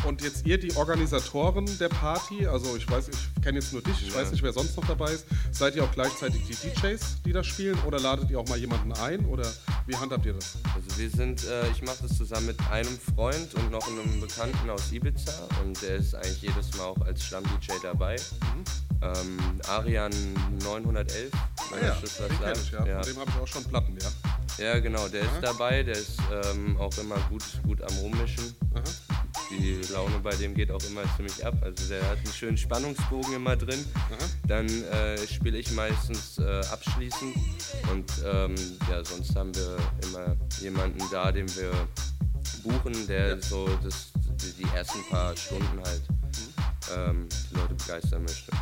Und 0.07 0.23
jetzt 0.23 0.47
ihr, 0.47 0.57
die 0.57 0.75
Organisatoren 0.77 1.67
der 1.79 1.89
Party, 1.89 2.47
also 2.47 2.77
ich 2.77 2.89
weiß, 2.89 3.09
ich 3.09 3.43
kenne 3.43 3.59
jetzt 3.59 3.73
nur 3.73 3.83
dich, 3.83 4.07
ich 4.07 4.15
weiß 4.15 4.31
nicht, 4.31 4.43
wer 4.43 4.53
sonst 4.53 4.77
noch 4.77 4.87
dabei 4.87 5.13
ist. 5.13 5.27
Seid 5.51 5.75
ihr 5.75 5.83
auch 5.83 5.91
gleichzeitig 5.91 6.41
die 6.47 6.55
DJs, 6.55 7.23
die 7.25 7.33
da 7.33 7.43
spielen 7.43 7.77
oder 7.85 7.99
ladet 7.99 8.31
ihr 8.31 8.39
auch 8.39 8.47
mal 8.47 8.57
jemanden 8.57 8.93
ein 8.93 9.27
oder 9.27 9.51
wie 9.87 9.97
handhabt 9.97 10.25
ihr 10.25 10.35
das? 10.35 10.59
Also 10.77 10.97
wir 10.97 11.11
sind, 11.11 11.45
äh, 11.45 11.69
ich 11.71 11.83
mache 11.83 11.99
das 12.03 12.17
zusammen 12.17 12.47
mit 12.47 12.57
einem 12.71 12.97
Freund 13.17 13.53
und 13.55 13.73
noch 13.73 13.85
einem 13.89 14.21
Bekannten 14.21 14.71
aus 14.71 14.93
Ibiza 14.93 15.33
und 15.65 15.83
der 15.83 15.97
ist 15.97 16.15
eigentlich 16.15 16.43
jedes 16.43 16.73
Mal 16.77 16.85
auch 16.85 17.01
als 17.01 17.25
Stamm-DJ 17.25 17.73
dabei. 17.83 18.15
Ähm, 19.03 19.39
Arian 19.69 20.13
911, 20.63 21.33
wenn 21.71 21.83
ja, 21.83 21.97
das 22.01 22.17
den 22.17 22.39
sagt. 22.39 22.59
ich, 22.59 22.71
ja. 22.71 22.87
ja. 22.87 23.03
Von 23.03 23.13
dem 23.13 23.21
habe 23.21 23.31
ich 23.31 23.43
auch 23.43 23.47
schon 23.47 23.65
Platten, 23.65 23.99
ja. 24.01 24.09
Ja, 24.59 24.79
genau, 24.79 25.07
der 25.09 25.21
ist 25.21 25.41
dabei, 25.43 25.83
der 25.83 25.97
ist 25.97 26.19
ähm, 26.33 26.79
auch 26.79 26.97
immer 26.97 27.17
gut, 27.29 27.43
gut 27.65 27.83
am 27.83 27.95
Rummischen. 27.99 28.55
Die 29.51 29.83
Laune 29.97 30.19
bei 30.19 30.35
dem 30.37 30.55
geht 30.55 30.71
auch 30.71 30.83
immer 30.85 31.03
ziemlich 31.17 31.45
ab. 31.45 31.55
Also 31.63 31.89
der 31.89 32.03
hat 32.07 32.19
einen 32.19 32.33
schönen 32.35 32.59
Spannungsbogen 32.59 33.33
immer 33.35 33.57
drin. 33.57 33.83
Dann 34.47 34.67
äh, 34.69 35.17
spiele 35.27 35.57
ich 35.57 35.71
meistens 35.73 36.39
äh, 36.39 36.61
abschließend 36.71 37.35
und 37.91 38.13
ähm, 38.27 38.55
ja, 38.91 39.03
sonst 39.03 39.35
haben 39.35 39.55
wir 39.55 39.79
immer 40.05 40.37
jemanden 40.61 41.01
da, 41.11 41.33
den 41.33 41.49
wir 41.57 41.73
buchen, 42.63 43.07
der 43.07 43.41
so 43.41 43.67
das, 43.83 44.13
die, 44.43 44.65
die 44.65 44.77
ersten 44.77 45.03
paar 45.09 45.35
Stunden 45.35 45.81
halt 45.83 46.03
ähm, 46.95 47.27
die 47.51 47.57
Leute 47.57 47.75
begeistern 47.75 48.23
möchte. 48.23 48.53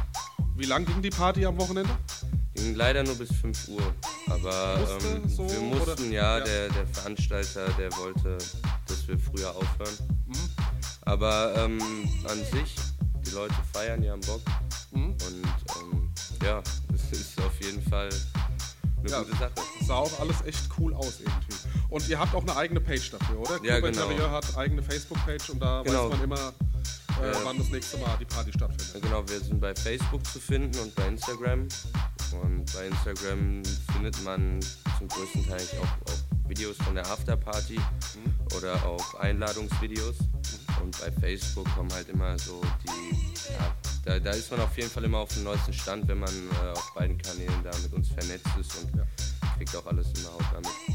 Wie 0.56 0.66
lang 0.66 0.86
ging 0.86 1.02
die 1.02 1.10
Party 1.10 1.44
am 1.44 1.58
Wochenende? 1.58 1.90
Ging 2.54 2.76
leider 2.76 3.02
nur 3.02 3.16
bis 3.16 3.32
5 3.40 3.68
Uhr. 3.68 3.82
Aber 4.30 4.78
Musste 4.78 5.08
ähm, 5.08 5.28
so, 5.28 5.50
wir 5.50 5.60
mussten, 5.60 6.04
oder? 6.04 6.12
ja, 6.12 6.38
Ja. 6.38 6.44
Der, 6.44 6.68
der 6.68 6.86
Veranstalter, 6.86 7.66
der 7.76 7.90
wollte, 7.96 8.38
dass 8.86 9.08
wir 9.08 9.18
früher 9.18 9.50
aufhören. 9.50 9.94
Mhm. 10.28 10.83
Aber 11.06 11.54
ähm, 11.56 11.78
an 12.28 12.38
sich, 12.52 12.74
die 13.26 13.30
Leute 13.30 13.54
feiern, 13.72 14.00
die 14.02 14.10
haben 14.10 14.20
Bock. 14.22 14.40
Mhm. 14.92 15.10
Und 15.12 15.20
ähm, 15.80 16.10
ja, 16.42 16.62
das 16.90 17.18
ist 17.20 17.38
auf 17.40 17.60
jeden 17.62 17.82
Fall 17.88 18.08
eine 19.00 19.10
Ja. 19.10 19.18
gute 19.22 19.36
Sache. 19.36 19.52
Sah 19.86 19.96
auch 19.96 20.20
alles 20.20 20.36
echt 20.46 20.68
cool 20.78 20.94
aus 20.94 21.20
irgendwie. 21.20 21.56
Und 21.90 22.08
ihr 22.08 22.18
habt 22.18 22.34
auch 22.34 22.42
eine 22.42 22.56
eigene 22.56 22.80
Page 22.80 23.10
dafür, 23.10 23.38
oder? 23.40 23.62
Ja, 23.62 23.78
Club 23.80 23.92
genau. 23.92 24.04
Interieur 24.08 24.30
hat 24.30 24.56
eigene 24.56 24.82
Facebook-Page 24.82 25.50
und 25.50 25.60
da 25.60 25.82
Genau. 25.82 26.04
weiß 26.10 26.16
man 26.16 26.24
immer, 26.24 26.52
äh, 27.22 27.32
Ja. 27.32 27.38
wann 27.44 27.58
das 27.58 27.68
nächste 27.68 27.98
Mal 27.98 28.16
die 28.18 28.24
Party 28.24 28.52
stattfindet. 28.52 29.02
Genau, 29.02 29.28
wir 29.28 29.40
sind 29.40 29.60
bei 29.60 29.74
Facebook 29.74 30.24
zu 30.26 30.40
finden 30.40 30.78
und 30.78 30.94
bei 30.94 31.06
Instagram. 31.06 31.68
Und 32.42 32.72
bei 32.72 32.86
Instagram 32.86 33.62
findet 33.92 34.24
man 34.24 34.58
zum 34.98 35.06
größten 35.08 35.46
Teil 35.46 35.60
auch, 35.80 36.10
auch 36.12 36.48
Videos 36.48 36.76
von 36.78 36.94
der 36.94 37.06
Afterparty 37.06 37.78
oder 38.56 38.74
auch 38.84 39.14
Einladungsvideos. 39.20 40.16
Und 40.82 40.98
bei 41.00 41.10
Facebook 41.12 41.66
kommen 41.74 41.92
halt 41.92 42.08
immer 42.08 42.38
so 42.38 42.60
die, 42.82 43.52
ja, 43.52 43.74
da, 44.04 44.18
da 44.18 44.30
ist 44.30 44.50
man 44.50 44.60
auf 44.60 44.76
jeden 44.76 44.90
Fall 44.90 45.04
immer 45.04 45.18
auf 45.18 45.32
dem 45.32 45.44
neuesten 45.44 45.72
Stand, 45.72 46.08
wenn 46.08 46.18
man 46.18 46.30
äh, 46.30 46.70
auf 46.72 46.92
beiden 46.94 47.18
Kanälen 47.18 47.62
da 47.62 47.70
mit 47.82 47.92
uns 47.92 48.08
vernetzt 48.08 48.48
ist 48.60 48.76
und 48.76 48.92
kriegt 49.56 49.74
auch 49.76 49.86
alles 49.86 50.08
immer 50.18 50.32
hautnah 50.34 50.60
mit. 50.60 50.93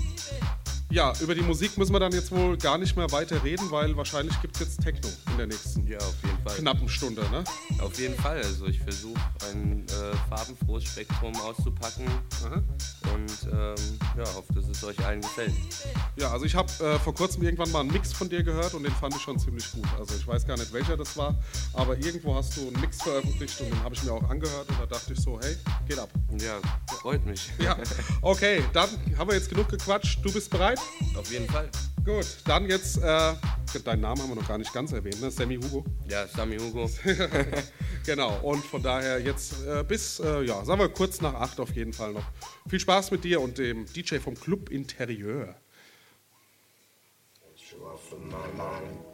Ja, 0.92 1.14
über 1.22 1.36
die 1.36 1.42
Musik 1.44 1.78
müssen 1.78 1.94
wir 1.94 2.00
dann 2.00 2.12
jetzt 2.14 2.32
wohl 2.32 2.58
gar 2.58 2.80
nicht 2.80 2.98
mehr 2.98 3.12
weiter 3.12 3.44
reden, 3.44 3.70
weil 3.70 3.96
wahrscheinlich 3.96 4.42
gibt 4.42 4.56
es 4.56 4.62
jetzt 4.62 4.82
Techno 4.82 5.08
in 5.30 5.38
der 5.38 5.46
nächsten 5.46 5.86
Ja, 5.86 6.00
auf 6.00 6.16
jeden 6.24 6.42
Fall. 6.44 6.56
knappen 6.58 6.90
Stunde, 6.90 7.22
ne? 7.30 7.44
Auf 7.80 8.00
jeden 8.00 8.16
Fall. 8.16 8.38
Also 8.38 8.66
ich 8.66 8.80
versuche 8.80 9.20
ein 9.52 9.86
äh, 9.88 10.16
farbenfrohes 10.30 10.86
Spektrum 10.86 11.36
auszupacken 11.42 12.08
Aha. 12.44 12.64
und 13.14 13.54
ähm, 13.54 14.00
ja, 14.18 14.24
hoffe, 14.34 14.52
dass 14.56 14.68
es 14.68 14.84
euch 14.84 14.98
allen 15.06 15.22
gefällt. 15.22 15.54
Ja, 16.16 16.32
also 16.32 16.46
ich 16.46 16.56
habe 16.56 16.72
äh, 16.84 16.98
vor 16.98 17.14
kurzem 17.14 17.44
irgendwann 17.44 17.72
mal 17.72 17.82
einen 17.82 17.92
Mix 17.92 18.12
von 18.12 18.28
dir 18.28 18.42
gehört 18.42 18.74
und 18.74 18.82
den 18.82 18.94
fand 18.94 19.16
ich 19.16 19.22
schon 19.22 19.38
ziemlich 19.38 19.72
gut. 19.72 19.86
Also 20.00 20.16
ich 20.16 20.26
weiß 20.28 20.48
gar 20.48 20.58
nicht, 20.58 20.74
welcher 20.74 20.98
das 20.98 21.16
war, 21.16 21.36
aber 21.74 21.98
irgendwo 22.00 22.34
hast 22.34 22.58
du 22.58 22.62
einen 22.62 22.82
Mix 22.82 22.98
veröffentlicht 23.04 23.62
und 23.62 23.70
den 23.70 23.84
habe 23.84 23.94
ich 23.94 24.02
mir 24.02 24.12
auch 24.12 24.28
angehört 24.28 24.68
und 24.70 24.80
da 24.80 24.88
dachte 24.88 25.14
ich 25.14 25.20
so, 25.20 25.40
hey, 25.40 25.56
geht 25.88 26.00
ab. 26.00 26.10
Ja, 26.42 26.60
freut 27.00 27.24
mich. 27.28 27.48
Ja, 27.60 27.78
okay, 28.24 28.64
dann 28.74 28.90
haben 29.20 29.30
wir 29.30 29.36
jetzt 29.36 29.50
genug 29.50 29.70
gequatscht. 29.70 30.18
Du 30.26 30.34
bist 30.34 30.50
bereit? 30.50 30.79
Auf 31.16 31.32
jeden 31.32 31.48
Fall. 31.48 31.70
Gut, 32.06 32.26
dann 32.46 32.68
jetzt, 32.70 32.98
äh, 32.98 33.34
deinen 33.84 34.02
Namen 34.02 34.22
haben 34.22 34.30
wir 34.30 34.36
noch 34.36 34.48
gar 34.48 34.58
nicht 34.58 34.74
ganz 34.74 34.92
erwähnt, 34.94 35.22
ne? 35.22 35.30
Sammy 35.30 35.58
Hugo. 35.58 35.86
Ja, 36.08 36.28
Sami 36.28 36.58
Hugo. 36.58 36.90
Genau, 38.06 38.40
und 38.42 38.64
von 38.66 38.82
daher 38.82 39.20
jetzt 39.20 39.64
äh, 39.68 39.84
bis, 39.84 40.20
äh, 40.20 40.42
ja, 40.42 40.64
sagen 40.66 40.80
wir 40.80 40.90
kurz 40.90 41.22
nach 41.22 41.36
acht 41.36 41.60
auf 41.60 41.76
jeden 41.76 41.94
Fall 41.94 42.14
noch. 42.14 42.24
Viel 42.68 42.80
Spaß 42.80 43.12
mit 43.12 43.24
dir 43.24 43.40
und 43.42 43.58
dem 43.58 43.86
DJ 43.86 44.16
vom 44.16 44.34
Club 44.34 44.70
Interieur. 44.72 45.56
you 47.72 47.86
off 47.86 48.12
of 48.14 48.20
my 48.20 48.48
mind. 48.58 49.09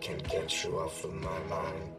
I 0.00 0.02
can't 0.02 0.28
get 0.30 0.64
you 0.64 0.78
off 0.78 1.04
of 1.04 1.12
my 1.12 1.38
mind. 1.40 1.92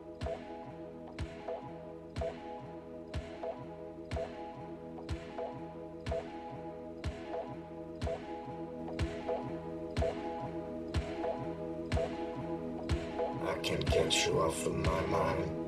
I 13.44 13.53
can't 13.61 13.86
get 13.86 14.26
you 14.26 14.41
off 14.41 14.65
of 14.65 14.73
my 14.73 15.02
mind. 15.02 15.60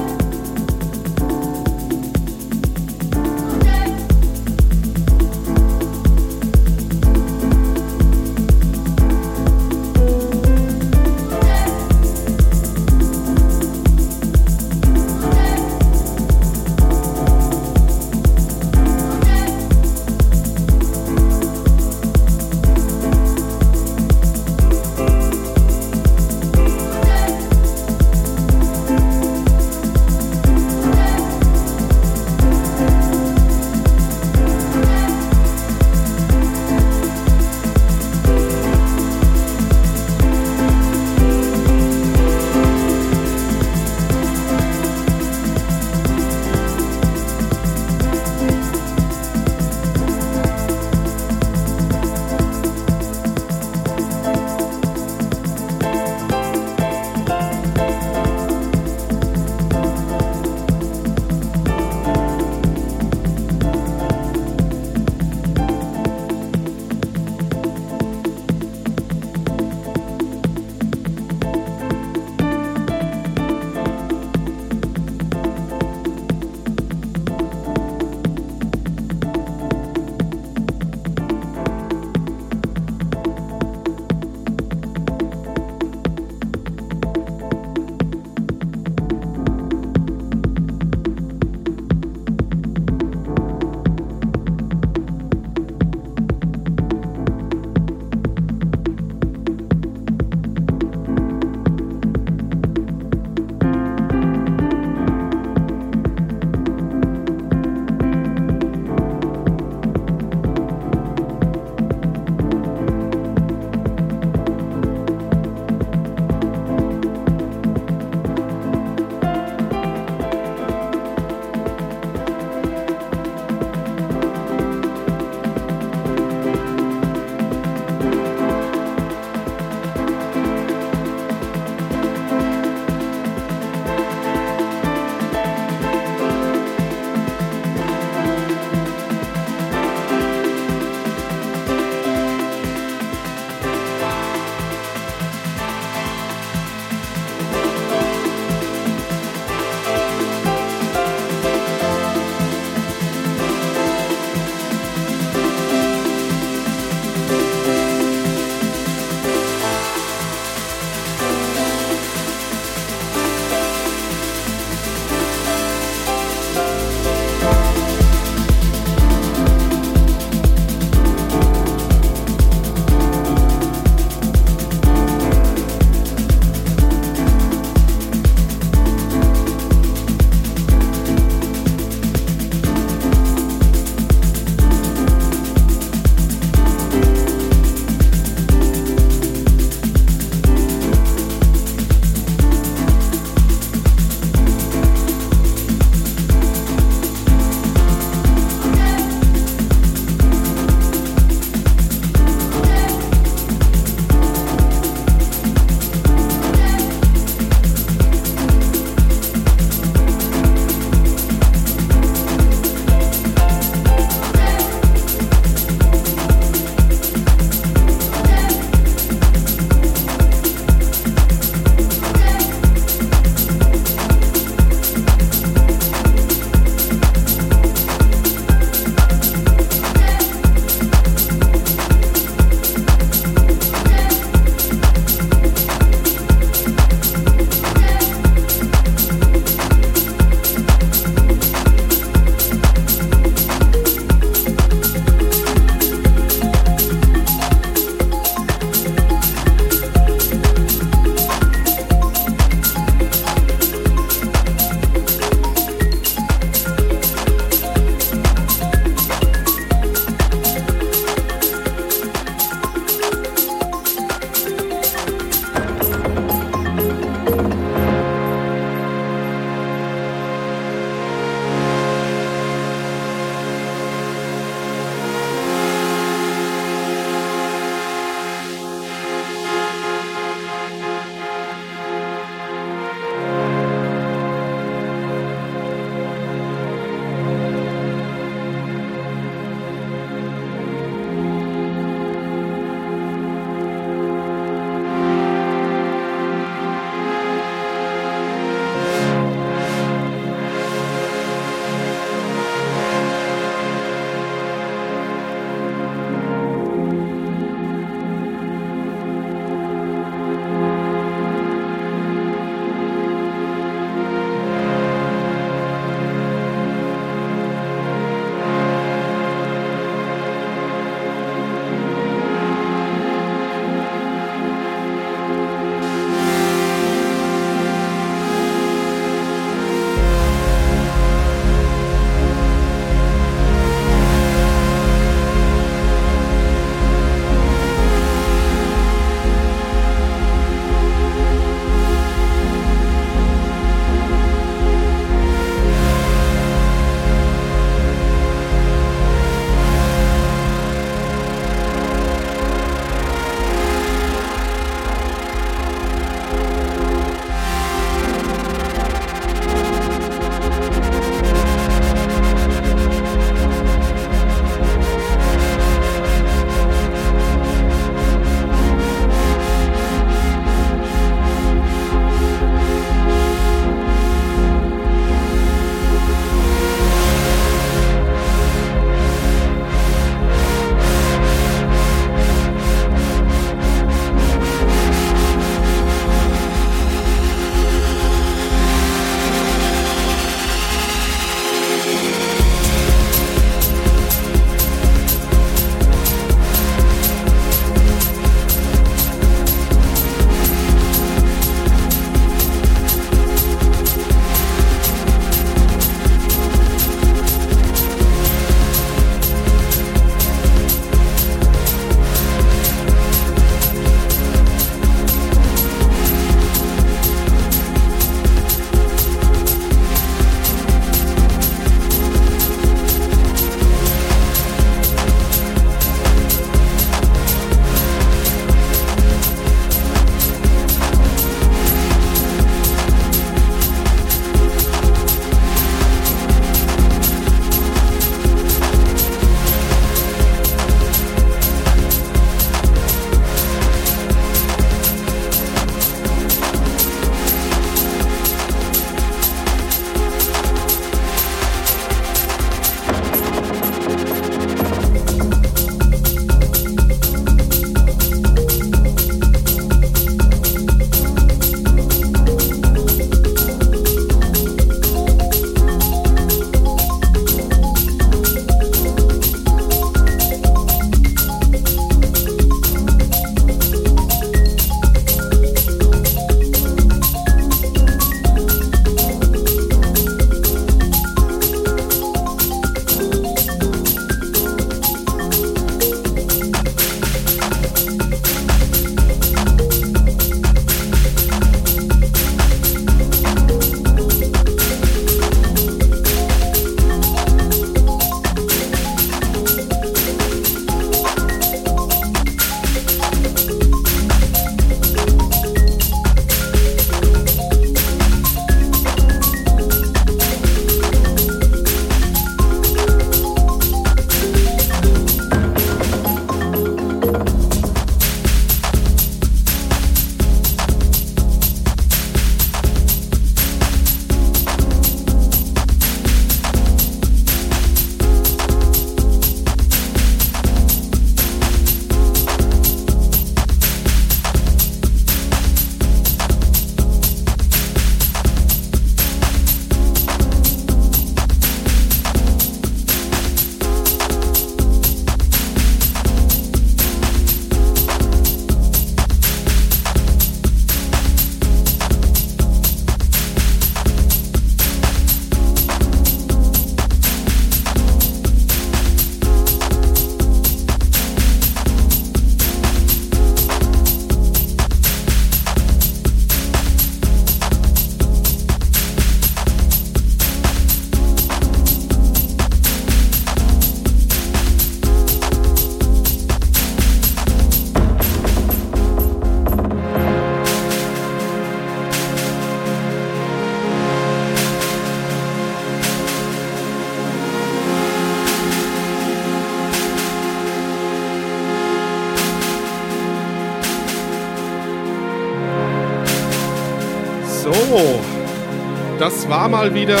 Das 599.06 599.28
war 599.28 599.48
mal 599.48 599.72
wieder 599.72 600.00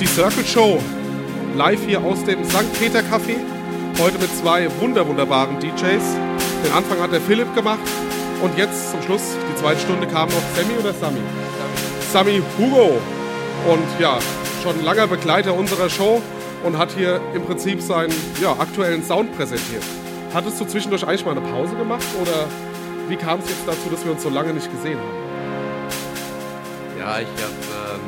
die 0.00 0.06
Circle 0.06 0.42
Show. 0.46 0.80
Live 1.54 1.84
hier 1.86 2.02
aus 2.02 2.24
dem 2.24 2.42
St. 2.42 2.72
Peter 2.80 3.00
Café. 3.00 3.36
Heute 3.98 4.18
mit 4.18 4.34
zwei 4.38 4.68
wunder 4.80 5.06
wunderbaren 5.06 5.60
DJs. 5.60 6.02
Den 6.64 6.72
Anfang 6.74 6.98
hat 6.98 7.12
der 7.12 7.20
Philipp 7.20 7.54
gemacht. 7.54 7.86
Und 8.40 8.56
jetzt 8.56 8.92
zum 8.92 9.02
Schluss, 9.02 9.36
die 9.52 9.60
zweite 9.60 9.80
Stunde, 9.80 10.06
kam 10.06 10.30
noch 10.30 10.42
Sammy 10.56 10.78
oder 10.80 10.94
Sammy? 10.94 11.20
Sammy 12.10 12.42
Hugo. 12.56 13.02
Und 13.70 14.00
ja, 14.00 14.18
schon 14.62 14.82
langer 14.82 15.06
Begleiter 15.06 15.52
unserer 15.52 15.90
Show 15.90 16.22
und 16.64 16.78
hat 16.78 16.92
hier 16.96 17.20
im 17.34 17.42
Prinzip 17.42 17.82
seinen 17.82 18.14
ja, 18.40 18.52
aktuellen 18.52 19.04
Sound 19.04 19.36
präsentiert. 19.36 19.84
Hattest 20.32 20.58
du 20.58 20.64
zwischendurch 20.64 21.06
eigentlich 21.06 21.26
mal 21.26 21.36
eine 21.36 21.42
Pause 21.42 21.76
gemacht 21.76 22.06
oder 22.22 22.46
wie 23.10 23.16
kam 23.16 23.40
es 23.40 23.50
jetzt 23.50 23.64
dazu, 23.66 23.90
dass 23.90 24.06
wir 24.06 24.12
uns 24.12 24.22
so 24.22 24.30
lange 24.30 24.54
nicht 24.54 24.72
gesehen 24.72 24.96
haben? 24.96 25.27
Ja, 27.08 27.20
ich 27.20 27.28
habe 27.40 27.56
ähm, 27.96 28.04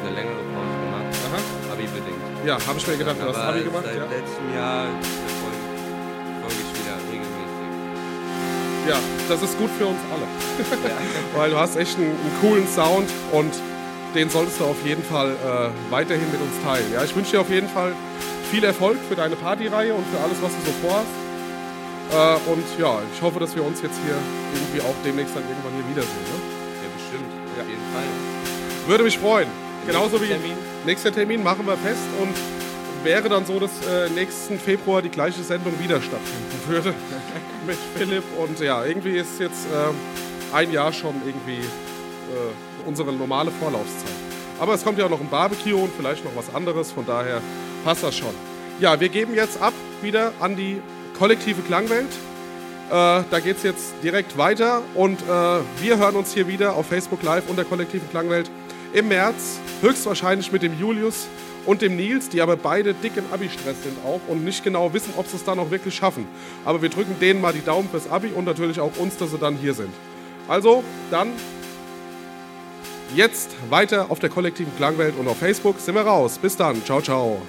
eine 0.00 0.14
längere 0.16 0.40
Pause 0.56 0.72
gemacht, 0.80 1.12
Aha. 1.28 1.72
Abi-bedingt. 1.74 2.24
Ja, 2.46 2.56
habe 2.66 2.78
ich 2.78 2.86
mir 2.86 2.96
gedacht, 2.96 3.16
du 3.20 3.28
hast 3.28 3.36
Abi 3.36 3.60
gemacht. 3.64 3.84
seit 3.84 3.96
Ja. 3.96 4.04
letztem 4.08 4.46
Jahr 4.56 4.86
folge 5.44 5.60
folge 6.40 6.60
ich 6.64 6.70
wieder 6.80 6.96
regelmäßig. 7.12 8.88
ja, 8.88 8.98
das 9.28 9.42
ist 9.42 9.58
gut 9.58 9.68
für 9.76 9.86
uns 9.92 10.00
alle. 10.08 10.24
Weil 11.36 11.50
du 11.50 11.58
hast 11.58 11.76
echt 11.76 11.98
einen, 11.98 12.16
einen 12.16 12.32
coolen 12.40 12.66
Sound 12.66 13.10
und 13.32 13.52
den 14.14 14.30
solltest 14.30 14.58
du 14.58 14.64
auf 14.64 14.80
jeden 14.86 15.04
Fall 15.04 15.32
äh, 15.32 15.92
weiterhin 15.92 16.24
mit 16.32 16.40
uns 16.40 16.56
teilen. 16.64 16.90
Ja, 16.94 17.04
ich 17.04 17.14
wünsche 17.14 17.32
dir 17.32 17.40
auf 17.42 17.50
jeden 17.50 17.68
Fall 17.68 17.92
viel 18.50 18.64
Erfolg 18.64 18.96
für 19.06 19.16
deine 19.16 19.36
Partyreihe 19.36 19.92
und 19.92 20.04
für 20.08 20.18
alles, 20.18 20.40
was 20.40 20.50
du 20.56 20.62
so 20.64 20.72
vorhast. 20.88 21.12
Äh, 22.10 22.50
und 22.50 22.64
ja, 22.80 23.00
ich 23.14 23.20
hoffe, 23.20 23.38
dass 23.38 23.54
wir 23.54 23.62
uns 23.62 23.82
jetzt 23.82 24.00
hier 24.02 24.16
irgendwie 24.56 24.80
auch 24.80 24.96
demnächst 25.04 25.36
dann 25.36 25.44
irgendwann 25.44 25.74
hier 25.76 25.86
wiedersehen. 25.92 26.24
Ne? 26.24 26.39
Würde 28.90 29.04
mich 29.04 29.20
freuen. 29.20 29.46
Genauso 29.86 30.20
wie 30.20 30.24
Nächster 30.24 30.40
Termin? 30.40 30.56
nächster 30.84 31.12
Termin 31.12 31.42
machen 31.44 31.64
wir 31.64 31.76
fest 31.76 32.02
und 32.20 32.34
wäre 33.04 33.28
dann 33.28 33.46
so, 33.46 33.60
dass 33.60 33.70
äh, 33.86 34.10
nächsten 34.10 34.58
Februar 34.58 35.00
die 35.00 35.10
gleiche 35.10 35.44
Sendung 35.44 35.78
wieder 35.78 36.00
stattfinden 36.02 36.58
würde 36.66 36.92
mit 37.68 37.78
Philipp 37.96 38.24
und 38.36 38.58
ja, 38.58 38.84
irgendwie 38.84 39.16
ist 39.16 39.38
jetzt 39.38 39.66
äh, 39.66 40.56
ein 40.56 40.72
Jahr 40.72 40.92
schon 40.92 41.14
irgendwie 41.24 41.60
äh, 41.60 42.84
unsere 42.84 43.12
normale 43.12 43.52
Vorlaufzeit. 43.52 44.10
Aber 44.58 44.74
es 44.74 44.82
kommt 44.82 44.98
ja 44.98 45.04
auch 45.04 45.10
noch 45.10 45.20
ein 45.20 45.30
Barbecue 45.30 45.76
und 45.76 45.92
vielleicht 45.96 46.24
noch 46.24 46.34
was 46.34 46.52
anderes, 46.52 46.90
von 46.90 47.06
daher 47.06 47.40
passt 47.84 48.02
das 48.02 48.16
schon. 48.16 48.34
Ja, 48.80 48.98
wir 48.98 49.08
geben 49.08 49.36
jetzt 49.36 49.62
ab 49.62 49.72
wieder 50.02 50.32
an 50.40 50.56
die 50.56 50.82
kollektive 51.16 51.62
Klangwelt. 51.62 52.10
Äh, 52.88 52.90
da 52.90 53.40
geht 53.40 53.58
es 53.58 53.62
jetzt 53.62 53.92
direkt 54.02 54.36
weiter 54.36 54.82
und 54.96 55.20
äh, 55.22 55.26
wir 55.28 55.96
hören 55.96 56.16
uns 56.16 56.34
hier 56.34 56.48
wieder 56.48 56.74
auf 56.74 56.86
Facebook 56.86 57.22
Live 57.22 57.48
und 57.48 57.54
der 57.54 57.64
kollektiven 57.64 58.10
Klangwelt 58.10 58.50
im 58.92 59.08
März, 59.08 59.58
höchstwahrscheinlich 59.80 60.52
mit 60.52 60.62
dem 60.62 60.78
Julius 60.78 61.26
und 61.66 61.82
dem 61.82 61.96
Nils, 61.96 62.28
die 62.28 62.40
aber 62.40 62.56
beide 62.56 62.94
dick 62.94 63.16
im 63.16 63.24
Abi-Stress 63.32 63.82
sind 63.82 63.96
auch 64.04 64.20
und 64.28 64.44
nicht 64.44 64.64
genau 64.64 64.92
wissen, 64.92 65.12
ob 65.16 65.26
sie 65.26 65.36
es 65.36 65.44
dann 65.44 65.58
auch 65.58 65.70
wirklich 65.70 65.94
schaffen. 65.94 66.26
Aber 66.64 66.82
wir 66.82 66.88
drücken 66.88 67.16
denen 67.20 67.40
mal 67.40 67.52
die 67.52 67.64
Daumen 67.64 67.88
fürs 67.88 68.10
Abi 68.10 68.28
und 68.28 68.44
natürlich 68.44 68.80
auch 68.80 68.96
uns, 68.96 69.16
dass 69.16 69.30
sie 69.30 69.38
dann 69.38 69.56
hier 69.56 69.74
sind. 69.74 69.92
Also, 70.48 70.82
dann 71.10 71.28
jetzt 73.14 73.50
weiter 73.68 74.10
auf 74.10 74.18
der 74.18 74.30
kollektiven 74.30 74.74
Klangwelt 74.76 75.14
und 75.18 75.28
auf 75.28 75.38
Facebook 75.38 75.78
sind 75.80 75.94
wir 75.94 76.02
raus. 76.02 76.38
Bis 76.38 76.56
dann. 76.56 76.84
Ciao, 76.84 77.00
ciao. 77.00 77.40